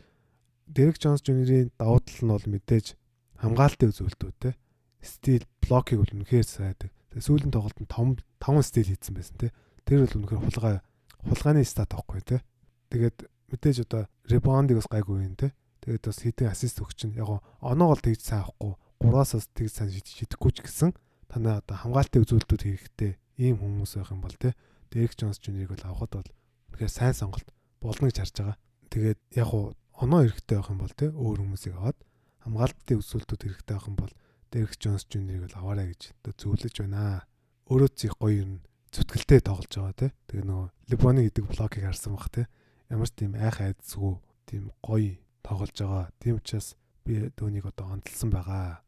Derek 0.69 0.97
Jones 1.01 1.25
Jr-ийн 1.25 1.73
давуу 1.75 1.99
тал 1.99 2.21
нь 2.23 2.32
бол 2.32 2.45
мэдээж 2.45 2.93
хамгаалтын 3.41 3.89
үзүүлэлтүүд 3.91 4.36
тий. 4.39 4.54
Стил 5.01 5.43
блокийг 5.65 5.99
бол 6.06 6.13
үнэхээр 6.13 6.45
сайдаг. 6.45 6.94
Тэгээд 7.15 7.28
сүүлийн 7.32 7.54
тоглолтод 7.56 7.88
5 7.88 8.19
5 8.43 8.67
стил 8.67 8.91
хийсэн 8.91 9.15
байсан 9.15 9.38
тий. 9.39 9.51
Тэр 9.88 10.04
бол 10.04 10.19
үнэхээр 10.19 10.43
хулгай 10.43 10.75
хулгайны 11.23 11.63
стат 11.63 11.95
авахгүй 11.95 12.19
тий. 12.28 12.43
Тэгээд 12.91 13.32
мэдээж 13.56 13.78
одоо 13.88 14.12
ребаундыг 14.28 14.84
бас 14.84 14.91
гайгүй 14.91 15.23
юм 15.23 15.39
тий. 15.39 15.56
Тэгээд 15.80 16.04
бас 16.12 16.19
хитэн 16.19 16.51
ассист 16.51 16.84
өгч 16.84 17.08
чинь 17.08 17.15
яг 17.15 17.39
оноогоо 17.63 18.04
тэгж 18.04 18.19
сайн 18.19 18.43
авахгүй 18.43 18.75
3-аас 18.99 19.47
тэгж 19.56 19.71
сайн 19.71 19.89
шидэхгүй 19.95 20.51
ч 20.51 20.67
гэсэн 20.67 20.91
танаа 21.32 21.63
одоо 21.63 21.75
хамгаалтын 21.80 22.23
үзүүлэлтүүд 22.28 22.63
хэрэгтэй 22.67 23.12
ийм 23.39 23.63
хүмүүс 23.63 23.95
байх 23.95 24.12
юм 24.12 24.19
бол 24.19 24.36
те 24.36 24.51
Дэрек 24.91 25.15
Джонс 25.15 25.39
Жуниорыг 25.39 25.75
бол 25.75 25.88
авахд 25.88 26.13
бол 26.19 26.30
үнэхээр 26.75 26.91
сайн 26.91 27.15
сонголт 27.15 27.47
болно 27.80 28.12
гэж 28.12 28.17
харж 28.28 28.36
байгаа. 28.43 28.58
Тэгээд 28.91 29.19
яг 29.39 29.49
оноо 29.51 30.19
хэрэгтэй 30.28 30.58
байх 30.60 30.67
юм 30.71 30.80
бол 30.84 30.95
те 30.95 31.08
өөр 31.15 31.39
хүмүүсийг 31.43 31.75
аваад 31.80 31.97
хамгаалтын 32.43 32.99
үзүүлэлтүүд 32.99 33.41
хэрэгтэй 33.43 33.75
байх 33.75 33.88
юм 33.88 33.97
бол 33.99 34.13
Дэрек 34.55 34.79
Джонс 34.79 35.03
Жуниорыг 35.11 35.51
бол 35.51 35.59
аваарай 35.59 35.91
гэж 35.91 36.15
зөвлөж 36.39 36.79
байна. 36.79 37.27
Өөрөө 37.67 37.91
цих 37.91 38.15
гоё 38.15 38.47
юм 38.47 38.51
зүтгэлтэй 38.95 39.43
тоглож 39.43 39.67
байгаа 39.67 39.99
те. 39.99 40.07
Тэгээ 40.31 40.47
нөгөө 40.47 40.67
Лебоны 40.95 41.27
гэдэг 41.27 41.43
блокийг 41.43 41.83
харсан 41.83 42.15
баг 42.15 42.31
те. 42.31 42.47
Ямар 42.87 43.11
ч 43.11 43.19
тийм 43.19 43.35
айх 43.35 43.59
айдсгүй 43.59 44.15
тийм 44.47 44.71
гоё 44.79 45.19
тоглож 45.43 45.75
байгаа. 45.75 46.07
Тийм 46.23 46.39
учраас 46.39 46.79
би 47.03 47.27
түүнийг 47.35 47.67
одоо 47.67 47.99
онцлсан 47.99 48.31
байгаа. 48.31 48.79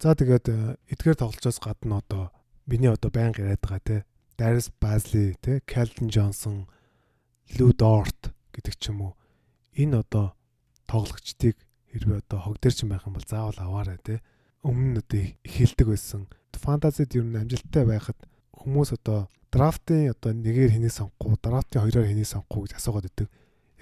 За 0.00 0.16
тэгээд 0.16 0.46
э, 0.48 0.80
эдгээр 0.88 1.20
тоглолцоос 1.20 1.60
гадна 1.60 2.00
одоо 2.00 2.32
миний 2.64 2.88
одоо 2.88 3.12
байнга 3.12 3.44
яриад 3.44 3.60
байгаа 3.60 3.84
те 3.84 3.96
Darius 4.40 4.72
Bazley 4.80 5.36
те 5.44 5.60
Calvin 5.68 6.08
Johnson, 6.08 6.64
Lou 7.60 7.76
Dort 7.76 8.32
гэдэг 8.56 8.74
ч 8.80 8.88
юм 8.88 9.04
уу 9.04 9.12
энэ 9.76 10.00
одоо 10.00 10.32
тоглогчдыг 10.88 11.60
хэрвээ 11.92 12.24
одоо 12.24 12.38
хог 12.40 12.56
дээр 12.56 12.72
ч 12.72 12.88
байх 12.88 13.04
юм 13.04 13.20
бол 13.20 13.28
заавал 13.28 13.60
аваарай 13.60 14.00
те 14.00 14.24
өмнө 14.66 15.00
одоо 15.00 15.24
эхэлдэг 15.46 15.88
байсан 15.88 16.28
фантазид 16.60 17.16
ер 17.16 17.24
нь 17.24 17.40
амжилттай 17.40 17.84
байхад 17.88 18.18
хүмүүс 18.52 18.92
одоо 18.96 19.28
драфтын 19.50 20.12
одоо 20.12 20.32
нэгээр 20.36 20.76
хэнийг 20.76 20.94
сонгохгүй 20.94 21.36
драфтын 21.40 21.82
хоёроор 21.82 22.08
хэнийг 22.08 22.28
сонгохгүй 22.28 22.68
гэж 22.68 22.72
асуугаад 22.76 23.06
байдаг. 23.08 23.28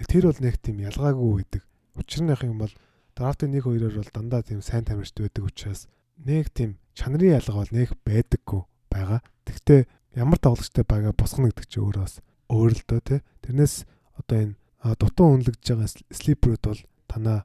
Тэр 0.06 0.24
бол 0.30 0.40
нэг 0.40 0.54
тийм 0.62 0.76
ялгаагүй 0.86 1.30
байдаг. 1.42 1.62
Учир 1.98 2.22
нь 2.22 2.32
юм 2.46 2.58
бол 2.62 2.74
драфтын 3.18 3.50
нэг 3.50 3.66
хоёроор 3.66 3.94
бол 3.98 4.14
дандаа 4.14 4.42
тийм 4.46 4.62
сайн 4.62 4.86
тамирчд 4.86 5.18
байдаг 5.18 5.44
учраас 5.44 5.90
нэг 6.22 6.48
тийм 6.54 6.78
чанарын 6.94 7.36
ялгаа 7.42 7.66
бол 7.66 7.74
нэг 7.74 7.90
байдаггүй 8.06 8.62
байгаа. 8.88 9.20
Тэгвэл 9.44 9.90
ямар 10.14 10.38
тоглогчтой 10.38 10.84
байга 10.86 11.12
босгоно 11.12 11.50
гэдэг 11.50 11.66
чинь 11.66 11.82
өөрөө 11.82 12.04
бас 12.06 12.22
өөр 12.48 12.72
л 12.78 12.82
дөө 12.86 13.00
тий. 13.02 13.20
Тэрнээс 13.42 13.74
одоо 14.16 14.36
энэ 14.38 14.54
дутуу 15.02 15.26
үнэлэгдэж 15.34 15.66
байгаа 15.74 15.90
слиперүүд 16.14 16.62
бол 16.62 16.80
танаа 17.10 17.38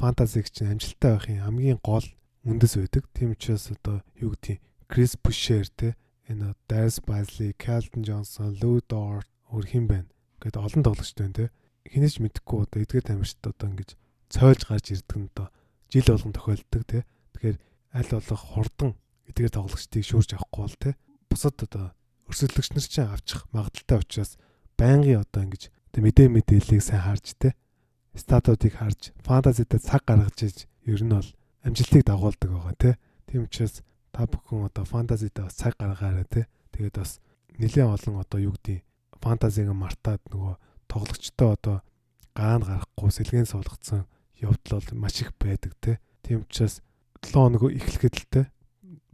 фантазиг 0.00 0.48
чинь 0.48 0.72
амжилттай 0.72 1.12
байхын 1.14 1.44
хамгийн 1.44 1.78
гол 1.84 2.04
үндэс 2.44 2.80
байдаг. 2.80 3.04
Тийм 3.12 3.32
учраас 3.36 3.70
одоо 3.70 4.00
юу 4.16 4.32
гэдгийг 4.32 4.60
Крис 4.88 5.16
Бушер 5.20 5.68
те 5.68 5.96
энэ 6.30 6.54
Дайс 6.68 7.00
Байсли, 7.00 7.52
Калден 7.58 8.02
Джонсон, 8.02 8.56
Лу 8.62 8.80
Дорт 8.86 9.28
өөр 9.50 9.66
хин 9.66 9.86
байна 9.90 10.08
гэдэг 10.40 10.62
олон 10.62 10.82
тоглогчтой 10.86 11.26
байна 11.26 11.38
те. 11.38 11.46
Хинэж 11.90 12.22
мэдэхгүй 12.22 12.58
одоо 12.64 12.78
эдгээр 12.80 13.06
тамирчид 13.06 13.44
одоо 13.44 13.66
ингэж 13.70 13.90
цойлж 14.30 14.62
гарч 14.64 14.86
ирдэг 14.94 15.18
нь 15.18 15.28
одоо 15.34 15.48
жил 15.90 16.06
болгон 16.06 16.32
тохиолддог 16.32 16.82
те. 16.86 16.98
Тэгэхээр 17.34 17.58
аль 17.98 18.10
болох 18.14 18.42
хурдан 18.54 18.90
эдгээр 19.28 19.52
тоглогчдыг 19.58 20.04
шүүрж 20.06 20.30
авахгүй 20.38 20.62
бол 20.64 20.78
те. 20.78 20.90
Бусад 21.26 21.58
одоо 21.60 21.92
өрсөлдөгч 22.30 22.68
нар 22.72 22.86
чинь 22.86 23.10
авчих 23.10 23.42
магадaltaй 23.50 23.98
учраас 23.98 24.38
байнгын 24.78 25.26
одоо 25.26 25.42
ингэж 25.50 25.68
мэдээ 25.98 26.28
мэдээллийг 26.30 26.82
сайн 26.82 27.02
харж 27.02 27.26
те. 27.36 27.58
Статуудыг 28.14 28.78
харж 28.78 29.10
фантазидаа 29.26 29.82
цаг 29.82 30.06
гаргаж 30.06 30.38
иж 30.46 30.56
ер 30.86 31.02
нь 31.02 31.10
бол 31.10 31.26
амжилтыг 31.66 32.02
дагуулдаг 32.04 32.50
байгаа 32.50 32.76
тий. 32.78 32.94
Тийм 33.26 33.44
учраас 33.44 33.82
та 34.12 34.26
бүхэн 34.26 34.68
одоо 34.68 34.84
фантазидаа 34.84 35.44
бас 35.48 35.56
цаг 35.56 35.74
гаргаарай 35.78 36.26
тий. 36.30 36.44
Тэгээд 36.72 36.96
бас 36.96 37.20
нэлээд 37.58 37.92
олон 37.94 38.20
одоо 38.20 38.38
юу 38.40 38.54
гэдгийг 38.56 38.84
фантазиг 39.20 39.68
мартаад 39.70 40.22
нөгөө 40.32 40.54
тоглогчтой 40.88 41.48
одоо 41.54 41.76
гаан 42.34 42.62
гарахгүй 42.64 43.10
сэлгэн 43.12 43.46
суулгацсан 43.46 44.08
явдал 44.40 44.80
бол 44.80 44.90
маш 45.04 45.20
их 45.20 45.32
байдаг 45.38 45.76
тий. 45.80 45.96
Тийм 46.22 46.48
учраас 46.48 46.80
7 47.20 47.36
хоног 47.36 47.62
эхлэхэд 47.68 48.14
л 48.16 48.26
тий 48.32 48.46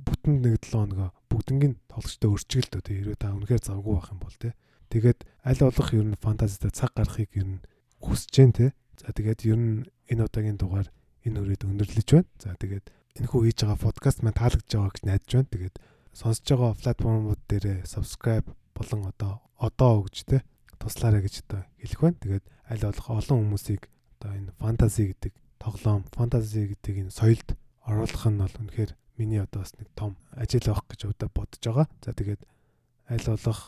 бүтэн 0.06 0.38
нэг 0.42 0.62
7 0.62 0.86
хоногоо 0.86 1.10
бүгднгийн 1.26 1.74
тоглогчтой 1.90 2.30
өрчгөлдөө 2.30 2.82
тий 2.86 2.94
хэрвээ 3.02 3.18
та 3.18 3.34
үнэхээр 3.34 3.62
завгүй 3.66 3.94
байх 3.98 4.10
юм 4.14 4.20
бол 4.22 4.36
тий. 4.38 4.52
Тэгээд 4.94 5.18
аль 5.42 5.62
болох 5.66 5.90
ер 5.90 6.06
нь 6.06 6.22
фантазидаа 6.22 6.70
цаг 6.70 6.94
гарахыг 6.94 7.30
ер 7.34 7.48
нь 7.58 7.64
хүсэж 7.98 8.30
जैन 8.30 8.52
тий. 8.54 8.70
За 9.02 9.10
тэгээд 9.10 9.40
ер 9.50 9.58
нь 9.58 9.90
энэ 10.06 10.24
удаагийн 10.30 10.56
дугаар 10.56 10.88
энэ 11.26 11.40
өрөөд 11.42 11.62
өндөрлөж 11.66 12.08
байна. 12.14 12.30
За 12.38 12.54
тэгээд 12.54 12.86
энэ 13.18 13.28
хүү 13.28 13.40
хийж 13.50 13.58
байгаа 13.66 13.80
подкаст 13.82 14.22
маань 14.22 14.38
таалагдж 14.38 14.70
байгаа 14.70 14.92
гэж 14.94 15.02
найдаж 15.04 15.30
байна. 15.34 15.52
Тэгээд 15.52 15.76
сонсож 16.14 16.46
байгаа 16.46 16.72
платформуд 16.78 17.40
дээр 17.50 17.66
subscribe 17.84 18.48
болон 18.72 19.02
одоо 19.10 19.32
одоо 19.58 19.92
өгч 20.06 20.16
тэ 20.24 20.46
туслаарай 20.78 21.22
гэж 21.26 21.34
одоо 21.44 21.60
хэлэх 21.82 22.00
байна. 22.00 22.22
Тэгээд 22.22 22.44
аль 22.70 22.84
болох 22.86 23.08
олон 23.10 23.38
хүмүүсийг 23.42 23.82
одоо 24.20 24.30
энэ 24.32 24.52
фэнтези 24.60 25.02
гэдэг 25.10 25.32
тоглоом, 25.58 26.02
фэнтези 26.14 26.62
гэдэг 26.76 26.94
энэ 27.02 27.12
соёлд 27.12 27.48
оруулах 27.84 28.24
нь 28.30 28.40
бол 28.40 28.56
үнэхээр 28.62 28.92
миний 29.16 29.40
одоо 29.40 29.64
бас 29.64 29.72
нэг 29.80 29.88
том 29.96 30.16
ажил 30.32 30.66
байх 30.68 30.84
гэж 30.88 31.00
удаа 31.08 31.30
бодож 31.32 31.62
байгаа. 31.62 31.86
За 32.04 32.12
тэгээд 32.12 32.42
аль 33.08 33.26
болох 33.26 33.60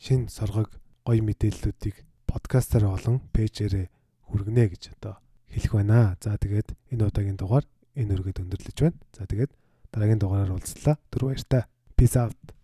шин 0.00 0.28
соргог 0.28 0.70
гоё 1.04 1.22
мэдээллүүдийг 1.22 1.96
подкастаар 2.26 2.90
болон 2.90 3.20
пэйжээрээ 3.32 3.86
хүргэнэ 4.28 4.64
гэж 4.72 4.82
одоо 4.96 5.20
хэлэх 5.52 5.72
байна. 5.72 6.16
За 6.22 6.36
тэгээд 6.38 6.74
энэ 6.92 7.06
удаагийн 7.06 7.38
дугаар 7.38 7.64
энэ 7.94 8.14
өргөд 8.14 8.42
өндөрлөж 8.42 8.78
байна. 8.80 8.98
За 9.12 9.26
тэгээд 9.26 9.50
дараагийн 9.92 10.20
дугаараар 10.20 10.54
уулзлаа. 10.56 10.96
Түр 11.10 11.22
баяр 11.30 11.42
та. 11.44 11.68
Peace 11.96 12.16
out. 12.16 12.55